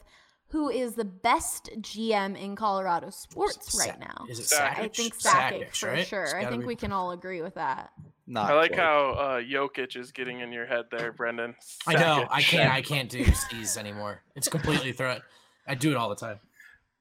[0.49, 4.27] who is the best GM in Colorado sports Sa- right now?
[4.29, 4.69] Is it Sakic.
[4.69, 4.79] Sakic?
[4.79, 6.07] I think Sakic, Sakic for right?
[6.07, 6.37] Sure.
[6.37, 7.91] I think be- we can all agree with that.
[8.27, 8.81] Not I like quite.
[8.81, 11.55] how uh, Jokic is getting in your head there, Brendan.
[11.87, 12.27] I know.
[12.31, 12.71] I can't.
[12.73, 14.23] I can't do these anymore.
[14.37, 15.21] It's completely thrown.
[15.67, 16.39] I do it all the time.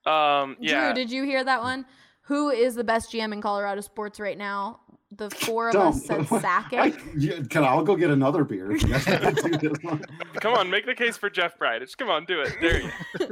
[0.05, 1.85] Um, yeah, Drew, did you hear that one?
[2.23, 4.79] Who is the best GM in Colorado sports right now?
[5.13, 5.87] The four of Don't.
[5.95, 6.79] us said Sakic.
[6.79, 8.71] I, yeah, can I, I'll go get another beer.
[8.71, 10.03] if you guys wanna do this one.
[10.39, 11.97] come on, make the case for Jeff Bridich.
[11.97, 12.53] Come on, do it.
[12.61, 12.89] There you.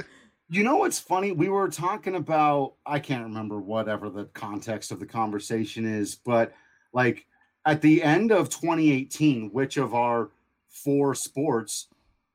[0.52, 1.32] You know what's funny?
[1.32, 6.54] We were talking about I can't remember whatever the context of the conversation is, but
[6.92, 7.28] like
[7.66, 10.32] at the end of 2018, which of our
[10.68, 11.88] four sports,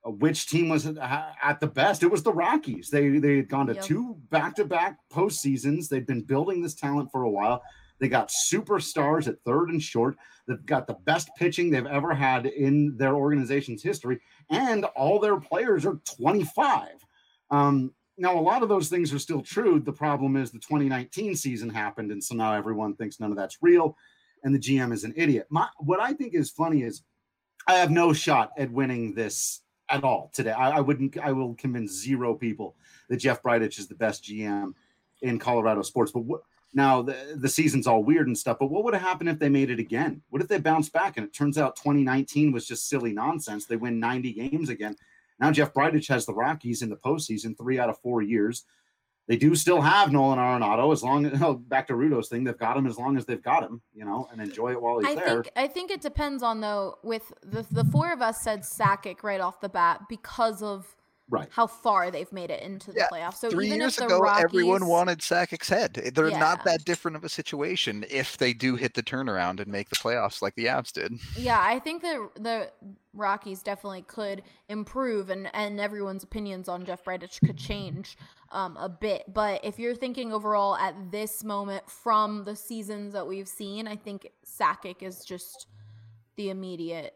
[0.07, 0.97] uh, which team was at,
[1.43, 2.05] at the best?
[2.05, 2.89] It was the Rockies.
[2.89, 3.83] They they had gone to Yep.
[3.83, 5.89] two back-to-back postseasons.
[5.89, 7.65] They'd been building this talent for a while.
[7.99, 10.17] They got superstars at third and short.
[10.47, 14.21] They've got the best pitching they've ever had in their organization's history,
[14.51, 16.89] and all their players are 25.
[17.51, 19.81] Um, now, a lot of those things are still true.
[19.81, 23.59] The problem is the 2019 season happened, and so now everyone thinks none of that's
[23.61, 23.97] real,
[24.45, 25.47] and the GM is an idiot.
[25.51, 27.03] My, what I think is funny is
[27.67, 30.53] I have no shot at winning this at all today.
[30.53, 31.17] I, I wouldn't.
[31.19, 32.77] I will convince zero people
[33.09, 34.75] that Jeff Bridich is the best GM
[35.23, 36.13] in Colorado sports.
[36.13, 36.43] But what,
[36.75, 38.59] now the, the season's all weird and stuff.
[38.59, 40.23] But what would have happened if they made it again?
[40.31, 43.67] What if they bounced back and it turns out 2019 was just silly nonsense?
[43.67, 44.97] They win 90 games again.
[45.39, 48.65] Now Jeff Bridich has the Rockies in the postseason three out of four years.
[49.27, 52.45] They do still have Nolan Arenado as long as oh, back to Rudo's thing.
[52.45, 54.99] They've got him as long as they've got him, you know, and enjoy it while
[54.99, 55.43] he's I there.
[55.43, 56.99] think I think it depends on though.
[57.03, 60.95] With the the four of us said Sakic right off the bat because of
[61.29, 61.49] Right.
[61.51, 63.37] how far they've made it into the Yeah, playoffs.
[63.37, 65.95] So Three even years if the ago, Rockies, everyone wanted Sakic's head.
[66.15, 66.39] They're Yeah.
[66.39, 69.97] not that different of a situation if they do hit the turnaround and make the
[69.97, 71.15] playoffs like the Avs did.
[71.35, 72.71] Yeah, I think that the
[73.13, 78.17] Rockies definitely could improve, and and everyone's opinions on Jeff Bridich could change
[78.51, 79.25] um, a bit.
[79.33, 83.97] But if you're thinking overall at this moment from the seasons that we've seen, I
[83.97, 85.67] think Sakic is just
[86.37, 87.15] the immediate.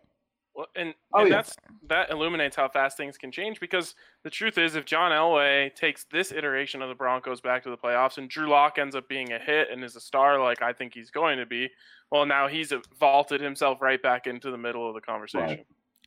[0.59, 1.37] Well, and, Oh, and yeah.
[1.37, 1.57] that's
[1.87, 3.95] that illuminates how fast things can change because
[4.25, 7.77] the truth is if John Elway takes this iteration of the Broncos back to the
[7.77, 10.73] playoffs and Drew Lock ends up being a hit and is a star like I
[10.73, 11.71] think he's going to be,
[12.11, 15.65] well now he's vaulted himself right back into the middle of the conversation.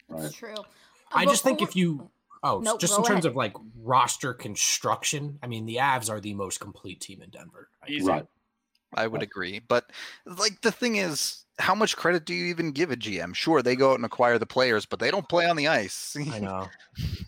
[0.10, 0.26] Right.
[0.26, 0.54] It's true.
[0.54, 0.64] Uh,
[1.14, 2.10] I just think if you
[2.44, 3.32] oh Nope, just in terms ahead.
[3.32, 7.70] of like roster construction, I mean the Avs are the most complete team in Denver.
[7.82, 8.06] I Easy.
[8.06, 8.28] Right.
[8.96, 9.60] I would agree.
[9.60, 9.90] But
[10.26, 13.36] like the thing is, how much credit do you even give a GM?
[13.36, 16.16] Sure, they go out and acquire the players, but they don't play on the ice.
[16.32, 16.68] I know,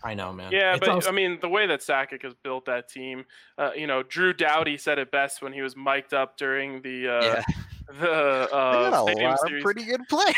[0.02, 0.50] I know, man.
[0.52, 3.24] Yeah, It's but also- I mean, the way that Sakic has built that team,
[3.58, 7.08] uh, you know, Drew Doughty said it best when he was mic'd up during the
[7.08, 7.42] uh, yeah,
[7.88, 9.60] the they uh, got a lot Series.
[9.60, 10.34] of pretty good players.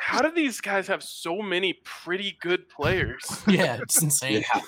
[0.00, 3.42] How do these guys have so many pretty good players?
[3.48, 4.44] yeah, it's insane.
[4.54, 4.60] Yeah.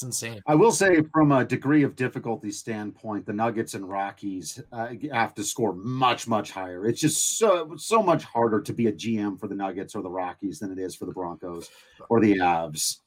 [0.00, 0.40] It's insane.
[0.46, 5.34] I will say, from a degree of difficulty standpoint, the Nuggets and Rockies uh, have
[5.34, 6.86] to score much, much higher.
[6.86, 10.08] It's just so so much harder to be a GM for the Nuggets or the
[10.08, 11.68] Rockies than it is for the Broncos
[12.08, 13.00] or the Avs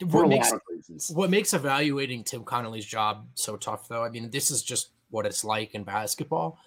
[0.00, 1.10] for What a makes lot of reasons.
[1.10, 4.02] what makes evaluating Tim Connolly's job so tough, though?
[4.02, 6.58] I mean, this is just what it's like in basketball.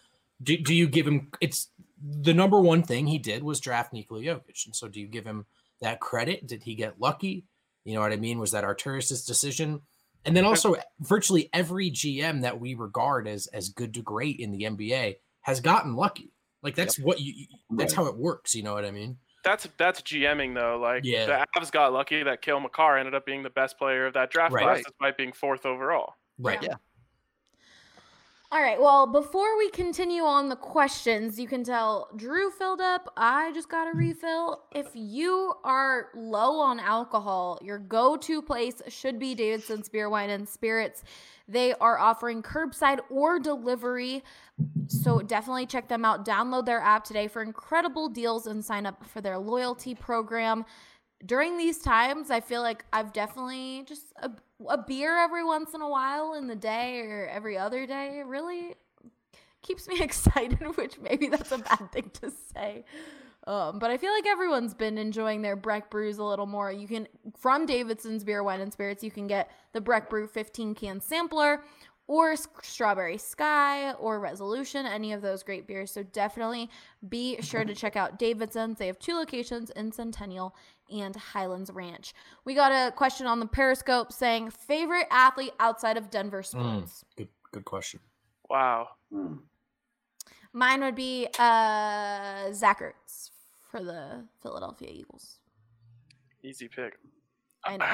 [0.44, 1.30] Do, do you give him?
[1.42, 5.08] It's the number one thing he did was draft Nikola Jokic, and so do you
[5.08, 5.48] give him
[5.82, 6.46] that credit?
[6.46, 7.46] Did he get lucky?
[7.86, 8.40] You know what I mean?
[8.40, 9.82] Was that Arturas's decision?
[10.26, 14.40] And then also, eh, virtually every GM that we regard as as good to great
[14.40, 16.34] in the NBA has gotten lucky.
[16.62, 17.34] Like that's what you.
[17.36, 18.04] you- That's Right.
[18.04, 18.54] how it works.
[18.54, 19.18] You know what I mean?
[19.46, 20.78] That's that's GMing though.
[20.78, 21.26] Like Yeah.
[21.26, 24.30] the Avs got lucky that Cale Makar ended up being the best player of that
[24.30, 24.64] draft Right.
[24.64, 26.16] class despite being fourth overall.
[26.38, 26.62] Right.
[26.62, 26.76] Yeah.
[28.52, 28.82] All right.
[28.82, 33.14] Well, before we continue on the questions, you can tell Drew filled up.
[33.16, 34.64] I just got a refill.
[34.72, 40.32] If you are low on alcohol, your go to place should be Davidson's Beer, Wine,
[40.32, 41.04] and Spirits.
[41.48, 44.24] They are offering curbside or delivery.
[44.88, 46.26] So definitely check them out.
[46.26, 50.66] Download their app today for incredible deals and sign up for their loyalty program.
[51.26, 54.32] during these times, I feel like I've definitely just a,
[54.68, 58.76] a beer every once in a while in the day or every other day really
[59.62, 62.84] keeps me excited, which maybe that's a bad thing to say.
[63.48, 66.72] Um, but I feel like everyone's been enjoying their Breck brews a little more.
[66.72, 67.08] You can,
[67.38, 71.64] from Davidson's Beer, Wine, and Spirits, you can get the Breck Brew 15 can sampler
[72.10, 75.92] or Strawberry Sky or Resolution, any of those great beers.
[75.92, 76.70] So definitely
[77.08, 78.80] be sure to check out Davidson's.
[78.80, 80.56] They have two locations in Centennial
[80.92, 82.14] and Highlands Ranch.
[82.46, 87.04] We got a question on the Periscope saying favorite athlete outside of Denver sports.
[87.16, 88.00] Good, good question.
[88.50, 88.90] Wow.
[89.12, 89.36] Hmm.
[90.54, 93.30] Mine would be uh, Zach Ertz
[93.70, 95.38] for the Philadelphia Eagles.
[96.44, 96.98] Easy pick.
[97.64, 97.86] I know.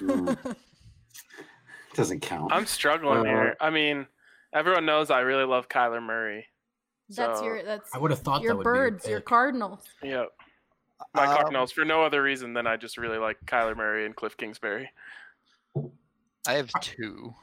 [0.00, 0.56] Mm.
[1.94, 2.52] Doesn't count.
[2.52, 3.56] I'm struggling Uh, here.
[3.60, 4.06] I mean,
[4.54, 6.46] everyone knows I really love Kyler Murray.
[7.10, 9.20] that's So, your that's I would have thought your that would birds, your your.
[9.20, 9.80] Cardinals.
[10.02, 10.28] Yep.
[11.14, 14.14] My Um, Cardinals for no other reason than I just really like Kyler Murray and
[14.16, 14.90] Cliff Kingsbury.
[16.46, 17.34] I have two.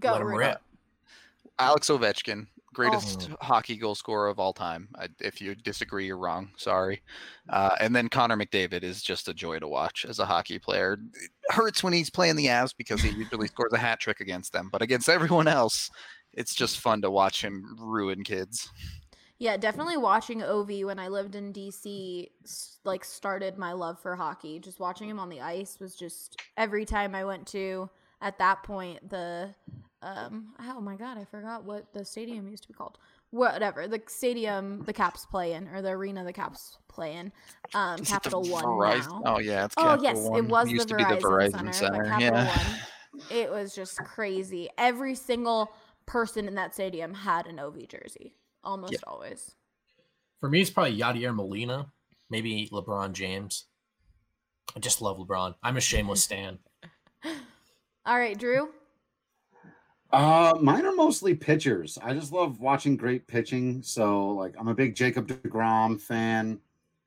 [0.00, 0.36] Go Let 'em Rudo.
[0.38, 0.62] rip.
[1.58, 3.36] Alex Ovechkin, greatest Oh.
[3.40, 4.88] hockey goal scorer of all time.
[4.98, 6.52] I, if you disagree, you're wrong.
[6.56, 7.02] Sorry.
[7.48, 10.98] Uh, and then Connor McDavid is just a joy to watch as a hockey player.
[11.14, 14.52] It hurts when he's playing the Avs because he usually scores a hat trick against
[14.52, 15.90] them, but against everyone else,
[16.32, 18.70] it's just fun to watch him ruin kids.
[19.42, 22.28] Yeah, definitely watching Ovi when I lived in DC
[22.84, 24.60] like started my love for hockey.
[24.60, 27.90] Just watching him on the ice was just every time I went to
[28.20, 29.52] at that point the
[30.00, 32.98] um oh my god, I forgot what the stadium used to be called.
[33.30, 37.32] Whatever, the stadium the Caps play in or the arena the Caps play in.
[37.74, 39.34] Um Is Capital One Verizon- now.
[39.34, 40.38] Oh yeah, it's Oh yes, One.
[40.38, 42.04] it was used the to Verizon, be the Verizon Center, Center.
[42.04, 42.46] Capital yeah.
[42.46, 43.26] One.
[43.28, 44.68] It was just crazy.
[44.78, 45.72] Every single
[46.06, 48.34] person in that stadium had an OV jersey,
[48.64, 49.54] almost always.
[50.40, 51.86] For me, it's probably Yadier Molina,
[52.30, 53.66] maybe LeBron James.
[54.74, 55.54] I just love LeBron.
[55.62, 56.58] I'm a shameless stan.
[58.04, 58.68] All right, Drew.
[60.12, 61.98] Uh, mine are mostly pitchers.
[62.02, 63.82] I just love watching great pitching.
[63.82, 66.58] So, like, I'm a big Jacob DeGrom fan.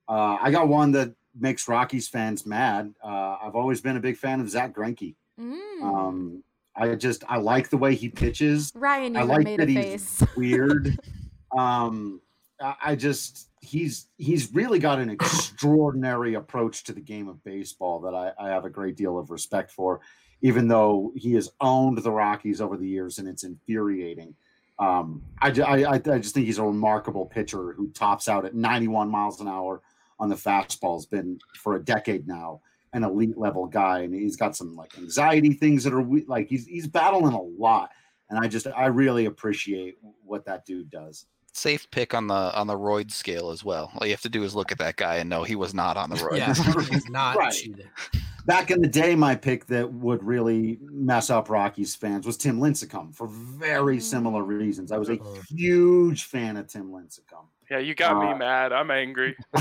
[0.08, 2.94] Uh, I got one that makes Rockies fans mad.
[3.04, 5.16] Uh, I've always been a big fan of Zack Greinke.
[5.40, 5.84] Mm.
[5.84, 6.44] Um,
[6.76, 8.72] I just I like the way he pitches.
[8.76, 10.36] Ryan I like made that a he's face.
[10.36, 10.98] weird.
[11.58, 12.22] um,
[12.62, 18.14] I, just he's he's really got an extraordinary approach to the game of baseball that
[18.14, 20.02] I, I have a great deal of respect for,
[20.42, 24.36] even though he has owned the Rockies over the years and it's infuriating.
[24.78, 28.56] Um, I, I, I I just think he's a remarkable pitcher who tops out at
[28.56, 29.82] 91 miles an hour
[30.20, 30.98] on the fastball.
[30.98, 32.62] Has been for a decade now
[32.96, 36.66] an elite level guy, and he's got some like anxiety things that are like he's
[36.66, 37.92] he's battling a lot.
[38.30, 41.26] And I just I really appreciate what that dude does.
[41.58, 43.90] Safe pick on the on the roid scale as well.
[43.98, 45.96] All you have to do is look at that guy and know he was not
[45.96, 46.38] on the roid.
[46.38, 46.54] Yeah,
[46.90, 47.54] he's not Right.
[47.54, 47.88] cheating.
[48.46, 52.60] Back in the day, my pick that would really mess up Rockies fans was Tim
[52.60, 54.92] Lincecum for very similar reasons.
[54.92, 57.46] I was a huge fan of Tim Lincecum.
[57.72, 58.74] Yeah, you got Uh, me mad.
[58.74, 59.36] I'm angry.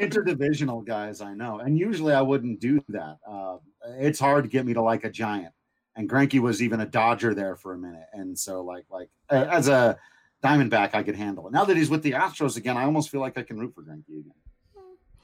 [0.00, 3.18] Interdivisional guys, I know, and usually I wouldn't do that.
[3.30, 3.58] Uh,
[3.98, 5.52] it's hard to get me to like a Giant,
[5.96, 9.46] and Greinke was even a Dodger there for a minute, and so like like uh,
[9.50, 9.98] as a
[10.42, 11.52] Diamondback, I could handle it.
[11.52, 13.82] Now that he's with the Astros again, I almost feel like I can root for
[13.82, 14.32] Greinke again.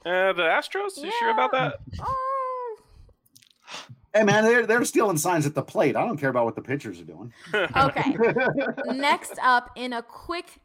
[0.05, 0.97] Uh, the Astros?
[1.03, 1.79] You sure about that?
[1.99, 2.77] Oh.
[4.13, 5.95] Hey man, they're they're stealing signs at the plate.
[5.95, 7.33] I don't care about what the pitchers are doing.
[7.75, 8.15] Okay.
[8.87, 10.59] Next up, in a quick,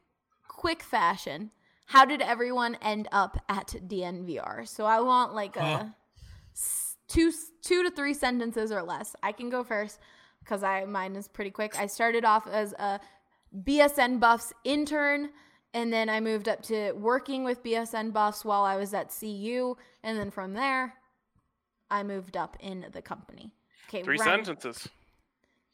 [0.49, 1.51] quick fashion,
[1.87, 4.67] how did everyone end up at DNVR?
[4.69, 5.85] So I want like Huh.
[5.85, 5.95] a
[6.55, 7.33] s- two
[7.63, 9.17] two to three sentences or less.
[9.23, 9.99] I can go first
[10.45, 11.79] because I mine is pretty quick.
[11.79, 13.01] I started off as a
[13.55, 15.31] BSN Buffs intern,
[15.75, 19.77] and then I moved up to working with BSN Buffs while I was at CU,
[20.03, 20.95] and then from there,
[21.91, 23.53] I moved up in the company.
[23.89, 24.89] Okay, Three Ryan, sentences.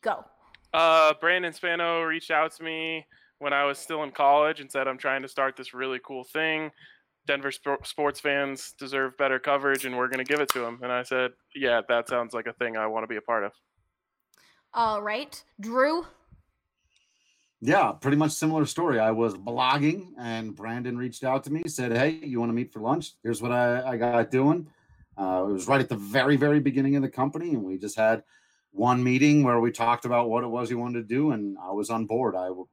[0.02, 0.24] Go.
[0.72, 3.06] Uh, Brandon Spano reached out to me
[3.38, 6.24] when I was still in college and said, I'm trying to start this really cool
[6.24, 6.70] thing.
[7.26, 10.80] Denver sp- sports fans deserve better coverage, and we're going to give it to them.
[10.82, 13.44] And I said, Yeah, that sounds like a thing I want to be a part
[13.44, 13.52] of.
[14.74, 16.06] All right, Drew.
[17.60, 19.01] Yeah, pretty much similar story.
[19.01, 22.72] I was blogging and Brandon reached out to me, said, Hey, you want to meet
[22.72, 23.12] for lunch?
[23.22, 24.68] Here's what I, I got doing.
[25.16, 27.51] Uh, it was right at the very, very beginning of the company.
[27.51, 28.22] And we just had
[28.70, 31.32] one meeting where we talked about what it was he wanted to do.
[31.32, 32.36] And I was on board.
[32.36, 32.68] I w-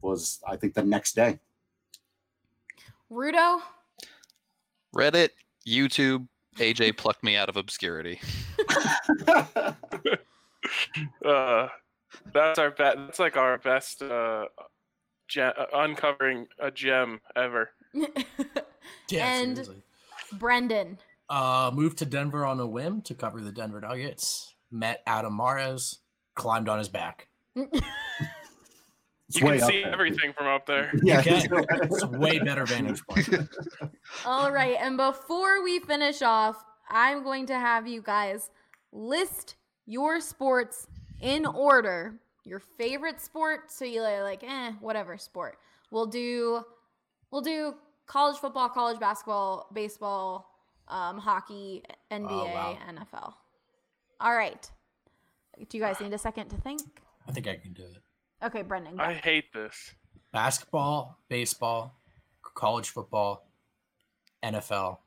[0.00, 1.38] was, I think, the next day.
[3.10, 3.60] Rudo.
[4.96, 5.30] Reddit,
[5.68, 6.26] YouTube,
[6.56, 8.20] AJ plucked me out of obscurity.
[11.24, 11.68] Uh,
[12.32, 12.96] that's our bet.
[12.96, 14.46] That's like our best uh,
[15.28, 17.70] ge- uh, uncovering a gem ever.
[19.08, 19.82] Yeah, And- seriously.
[20.32, 20.98] Brendan.
[21.28, 24.54] Uh, moved to Denver on a whim to cover the Denver Nuggets.
[24.70, 26.00] Met Adam Mares,
[26.34, 27.28] climbed on his back.
[27.54, 27.66] You
[29.34, 29.92] can see there.
[29.92, 30.90] everything from up there.
[31.02, 33.28] Yeah, It's way better vantage point.
[34.26, 38.50] All right, and before we finish off, I'm going to have you guys
[38.92, 39.56] list
[39.86, 40.86] your sports
[41.22, 42.18] in order.
[42.44, 45.58] Your favorite sport, so you're like, eh, whatever sport.
[45.92, 46.64] We'll do,
[47.30, 47.74] we'll do
[48.06, 50.50] college football, college basketball, baseball,
[50.88, 52.76] um, hockey, NBA, wow.
[52.88, 53.34] NFL.
[54.20, 54.68] All right.
[55.68, 56.80] Do you guys need a second to think?
[57.28, 58.02] I think I can do it.
[58.44, 58.96] Okay, Brendan.
[58.96, 59.02] Go.
[59.04, 59.94] I hate this.
[60.32, 61.94] Basketball, baseball,
[62.54, 63.46] college football,
[64.42, 64.98] NFL,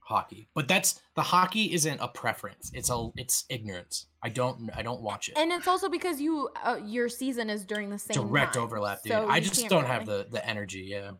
[0.00, 0.48] hockey.
[0.54, 2.70] But that's the hockey isn't a preference.
[2.74, 4.06] It's a it's ignorance.
[4.24, 5.34] I don't I don't watch it.
[5.36, 9.02] And it's also because you uh, your season is during the same Direct time, overlap,
[9.02, 9.12] dude.
[9.12, 10.86] so I just can't don't have the the energy.
[10.88, 11.10] Yeah.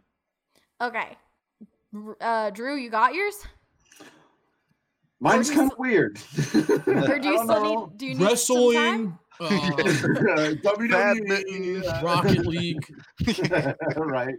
[0.80, 1.18] Okay.
[2.20, 3.34] Uh, Drew, you got yours?
[5.20, 6.18] Mine's Or kind of weird.
[6.54, 7.98] Or do you still need?
[7.98, 8.24] Do you need?
[8.24, 9.48] Wrestling, uh,
[10.64, 12.86] WWE, Rocket League.
[13.96, 14.34] right.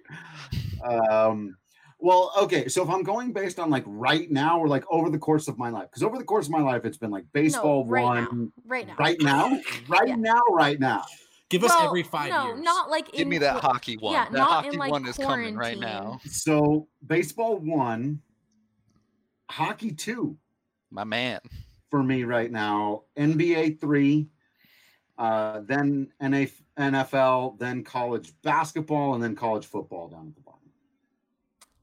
[0.83, 1.55] Um,
[1.99, 2.67] well, okay.
[2.67, 5.57] So if I'm going based on like right now or like over the course of
[5.57, 8.23] my life, because over the course of my life, it's been like baseball right one,
[8.23, 8.47] now.
[8.65, 8.95] Right now.
[8.99, 10.15] right now, right Yeah.
[10.15, 11.03] now, right now.
[11.49, 12.61] Give us Well, every five no, years.
[12.63, 14.13] not like Give in me that hockey one.
[14.13, 16.19] Yeah, that not in, hockey like, one is coming right now.
[16.25, 18.19] So baseball one,
[19.49, 20.37] hockey two
[20.91, 21.39] My man.
[21.91, 23.03] for me right now.
[23.17, 24.27] NBA three,
[25.19, 26.45] uh, then NA,
[26.77, 30.44] NFL, then college basketball, and then college football down at the bottom.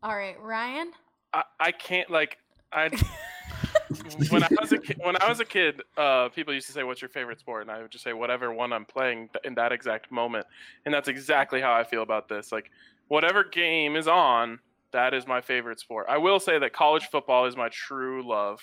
[0.02, 0.92] All right, Ryan.
[1.32, 2.38] I, I can't like
[2.72, 2.88] I
[4.30, 6.82] when I was a kid, when I was a kid, uh, people used to say,
[6.82, 9.54] "What's your favorite sport?" And I would just say, "Whatever one I'm playing th- in
[9.54, 10.46] that exact moment."
[10.84, 12.52] And that's exactly how I feel about this.
[12.52, 12.70] Like,
[13.08, 14.58] whatever game is on,
[14.92, 16.06] that is my favorite sport.
[16.08, 18.60] I will say that college football is my true love,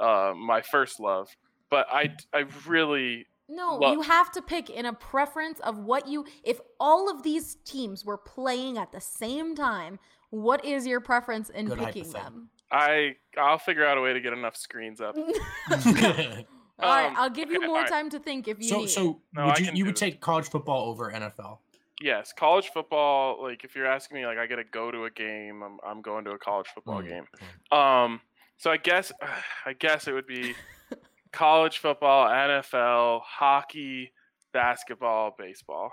[0.00, 1.28] uh, my first love.
[1.70, 3.92] But I, I really, No, Look.
[3.92, 6.24] you have to pick in a preference of what you.
[6.42, 9.98] If all of these teams were playing at the same time,
[10.30, 12.48] what is your preference in Good picking them?
[12.72, 15.16] I, I'll figure out a way to get enough screens up.
[15.70, 16.44] all right,
[16.78, 17.90] Um, I'll give you okay, more alright.
[17.90, 18.88] time to think if you so need.
[18.90, 20.00] so No, would you you would this.
[20.00, 21.58] take college football over NFL?
[22.00, 23.42] Yes, college football.
[23.42, 26.00] Like, if you're asking me, like, I get to go to a game, I'm, I'm
[26.00, 27.78] going to a college football Mm, game.
[27.78, 28.20] Um,
[28.56, 29.12] so I guess,
[29.66, 30.54] I guess it would be
[31.32, 34.12] college football, NFL, hockey,
[34.52, 35.92] basketball, baseball.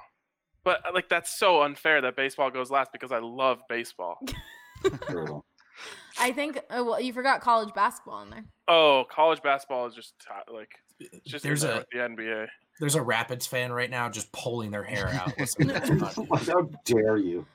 [0.67, 4.19] But like, that's so unfair that baseball goes last because I love baseball.
[6.19, 6.57] I think.
[6.69, 8.43] Uh, well, you forgot college basketball in there.
[8.67, 12.47] Oh, college basketball is just ti- like it's just There's a the NBA.
[12.81, 15.39] there's a Rapids fan right now just pulling their hair out.
[15.39, 16.27] listening to.
[16.35, 17.45] How dare you?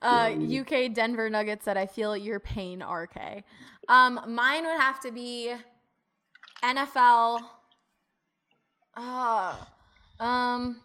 [0.00, 3.42] Uh, UK Denver Nuggets said, "I feel your pain, RK."
[3.88, 5.52] Um, mine would have to be
[6.62, 7.40] NFL.
[8.96, 9.56] Uh,
[10.20, 10.80] um,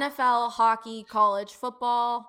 [0.00, 2.28] NFL, hockey, college football,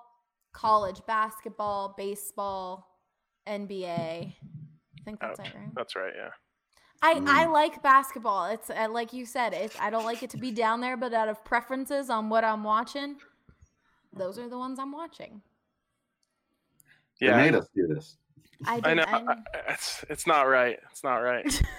[0.52, 2.86] college basketball, baseball,
[3.46, 4.32] NBA.
[4.32, 5.74] I think that's it, right?
[5.74, 6.12] That's right.
[6.16, 6.30] Yeah.
[7.02, 8.46] I, I like basketball.
[8.46, 9.52] It's uh, like you said.
[9.52, 12.44] It's I don't like it to be down there, but out of preferences on what
[12.44, 13.16] I'm watching,
[14.12, 15.42] those are the ones I'm watching.
[17.20, 17.36] They Yeah.
[17.36, 18.16] made us do this.
[18.66, 19.04] I, I know.
[19.06, 19.42] I, I-
[19.72, 20.78] It's it's not right.
[20.90, 21.62] It's not right.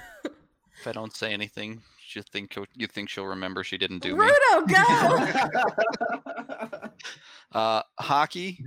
[0.81, 1.81] If I don't say anything,
[2.15, 4.25] you think you think she'll remember she didn't do me.
[4.25, 6.89] Rudo, go!
[7.53, 8.59] Uh, hockey,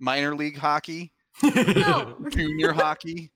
[0.00, 1.12] minor league hockey,
[1.42, 2.16] no.
[2.28, 3.30] junior hockey,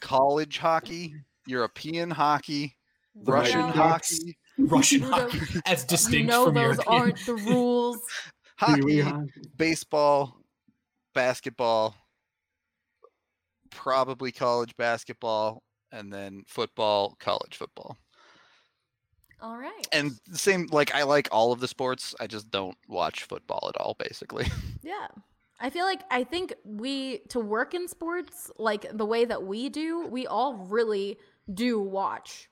[0.00, 1.14] college hockey,
[1.46, 2.76] European hockey,
[3.14, 7.00] The Russian Mighty hockey, Russian Rudo, hockey as you distinct know from those European.
[7.00, 7.98] aren't the rules.
[8.58, 9.30] Hockey, hockey.
[9.56, 10.36] baseball,
[11.14, 11.94] basketball,
[13.70, 17.96] probably college basketball, and then football, college football.
[19.42, 19.86] All right.
[19.92, 22.14] And same, like I like all of the sports.
[22.20, 24.46] I just don't watch football at all, basically.
[24.82, 25.08] Yeah.
[25.60, 29.68] I feel like I think we to work in sports like the way that we
[29.68, 31.18] do, we all really
[31.52, 32.48] do watch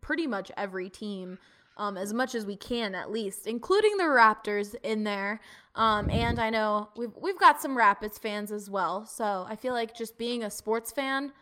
[0.00, 1.38] pretty much every team
[1.76, 5.40] um, as much as we can at least, including the Raptors in there.
[5.74, 9.04] Um, and I know we've we've got some Rapids fans as well.
[9.04, 11.32] So I feel like just being a sports fan,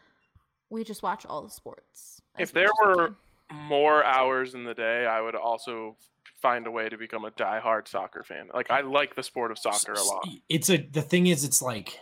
[0.70, 2.20] we just watch all the sports.
[2.38, 3.16] If there much as we were can.
[3.52, 5.96] More hours in the day, I would also
[6.40, 8.48] find a way to become a diehard soccer fan.
[8.52, 10.26] Like I like the sport of soccer a lot.
[10.48, 11.98] It's a the thing is, it's like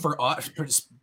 [0.00, 0.50] for us,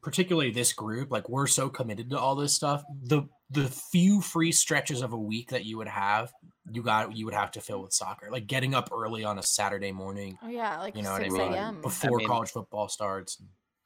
[0.03, 2.83] particularly this group, like we're so committed to all this stuff.
[3.03, 6.31] The the few free stretches of a week that you would have,
[6.71, 9.43] you got you would have to fill with soccer, like getting up early on a
[9.43, 10.37] Saturday morning.
[10.43, 11.53] Oh yeah, like You know what I six mean?
[11.53, 11.81] a.m.
[11.81, 13.41] Before mean- college football starts.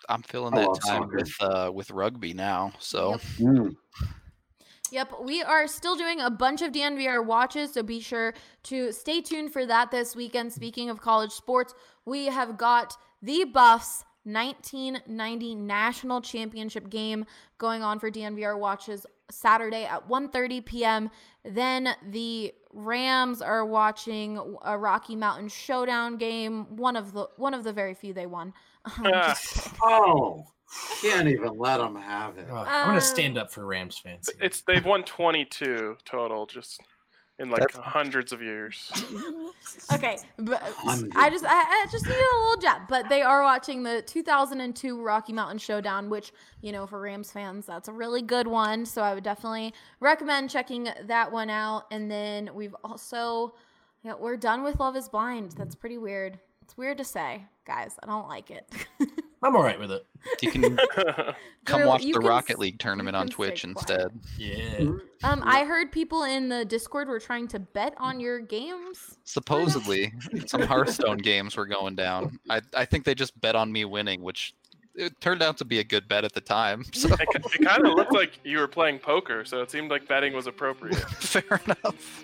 [0.10, 1.16] I'm filling that time soccer.
[1.16, 2.74] with uh with rugby now.
[2.80, 3.22] So Yep.
[3.40, 3.76] Mm.
[4.94, 9.22] Yep, we are still doing a bunch of DNVR watches, so be sure to stay
[9.22, 10.54] tuned for that this weekend.
[10.54, 11.74] Speaking of college sports,
[12.06, 17.26] we have got the Buffs 1990 National Championship game
[17.58, 21.10] going on for DNVR watches Saturday at 1:30 p.m.
[21.44, 27.64] Then the Rams are watching a Rocky Mountain Showdown game, one of the one of
[27.64, 28.54] the very few they won.
[29.06, 29.40] Ah.
[29.82, 30.46] Oh,
[31.02, 32.48] can't even let them have it.
[32.52, 33.52] Ugh, I'm gonna stand up um.
[33.52, 34.30] for Rams fans.
[34.30, 34.46] here.
[34.46, 36.82] It's they've won 22 total, just
[37.40, 38.92] in like That's- hundreds of years.
[39.92, 41.12] Okay, but Hundred.
[41.16, 42.82] I just I, I just need a little jab.
[42.88, 46.32] But they are watching the 2002 Rocky Mountain Showdown, which
[46.62, 48.86] you know for Rams fans that's a really good one.
[48.86, 51.86] So I would definitely recommend checking that one out.
[51.92, 53.56] And then we've also
[54.04, 55.54] yeah we're done with Love Is Blind.
[55.54, 56.40] That's pretty weird.
[56.62, 57.98] It's weird to say, guys.
[58.02, 58.70] I don't like it.
[59.44, 60.06] I'm all right with it.
[60.42, 60.78] you can
[61.66, 63.62] come Drew, watch you the can Rocket s- League tournament you on can stay Twitch
[63.64, 63.78] quiet.
[63.78, 64.20] instead.
[64.38, 64.90] Yeah.
[65.24, 69.18] Um, I heard people in the Discord were trying to bet on your games.
[69.26, 70.14] Supposedly,
[70.46, 72.40] some Hearthstone games were going down.
[72.50, 74.54] I I think they just bet on me winning, which
[74.96, 76.86] it turned out to be a good bet at the time.
[76.94, 79.90] So It, ki- it kind of looked like you were playing poker, so it seemed
[79.90, 80.96] like betting was appropriate.
[80.96, 82.24] fair enough.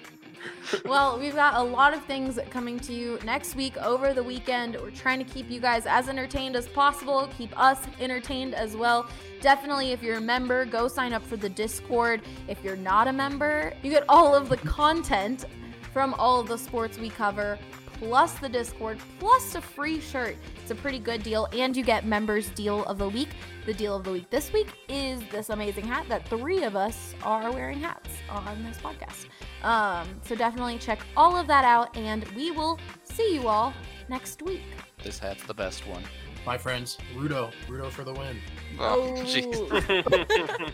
[0.85, 4.77] Well, we've got a lot of things coming to you next week over the weekend.
[4.81, 9.09] We're trying to keep you guys as entertained as possible, keep us entertained as well.
[9.41, 12.21] Definitely, if you're a member, go sign up for the Discord.
[12.47, 15.45] If you're not a member, you get all of the content
[15.93, 17.57] from all of the sports we cover,
[17.99, 20.37] plus the Discord, plus a free shirt.
[20.61, 23.29] It's a pretty good deal, and you get members' deal of the week.
[23.65, 27.13] The deal of the week this week is this amazing hat that three of us
[27.23, 29.25] are wearing hats on this podcast.
[29.63, 33.73] Um, so definitely check all of that out, and we will see you all
[34.07, 34.61] next week.
[35.03, 36.03] This hat's the best one.
[36.45, 38.37] My friends, Rudo, Rudo for the win.
[38.79, 39.53] Oh, jeez.
[39.53, 40.69] Oh.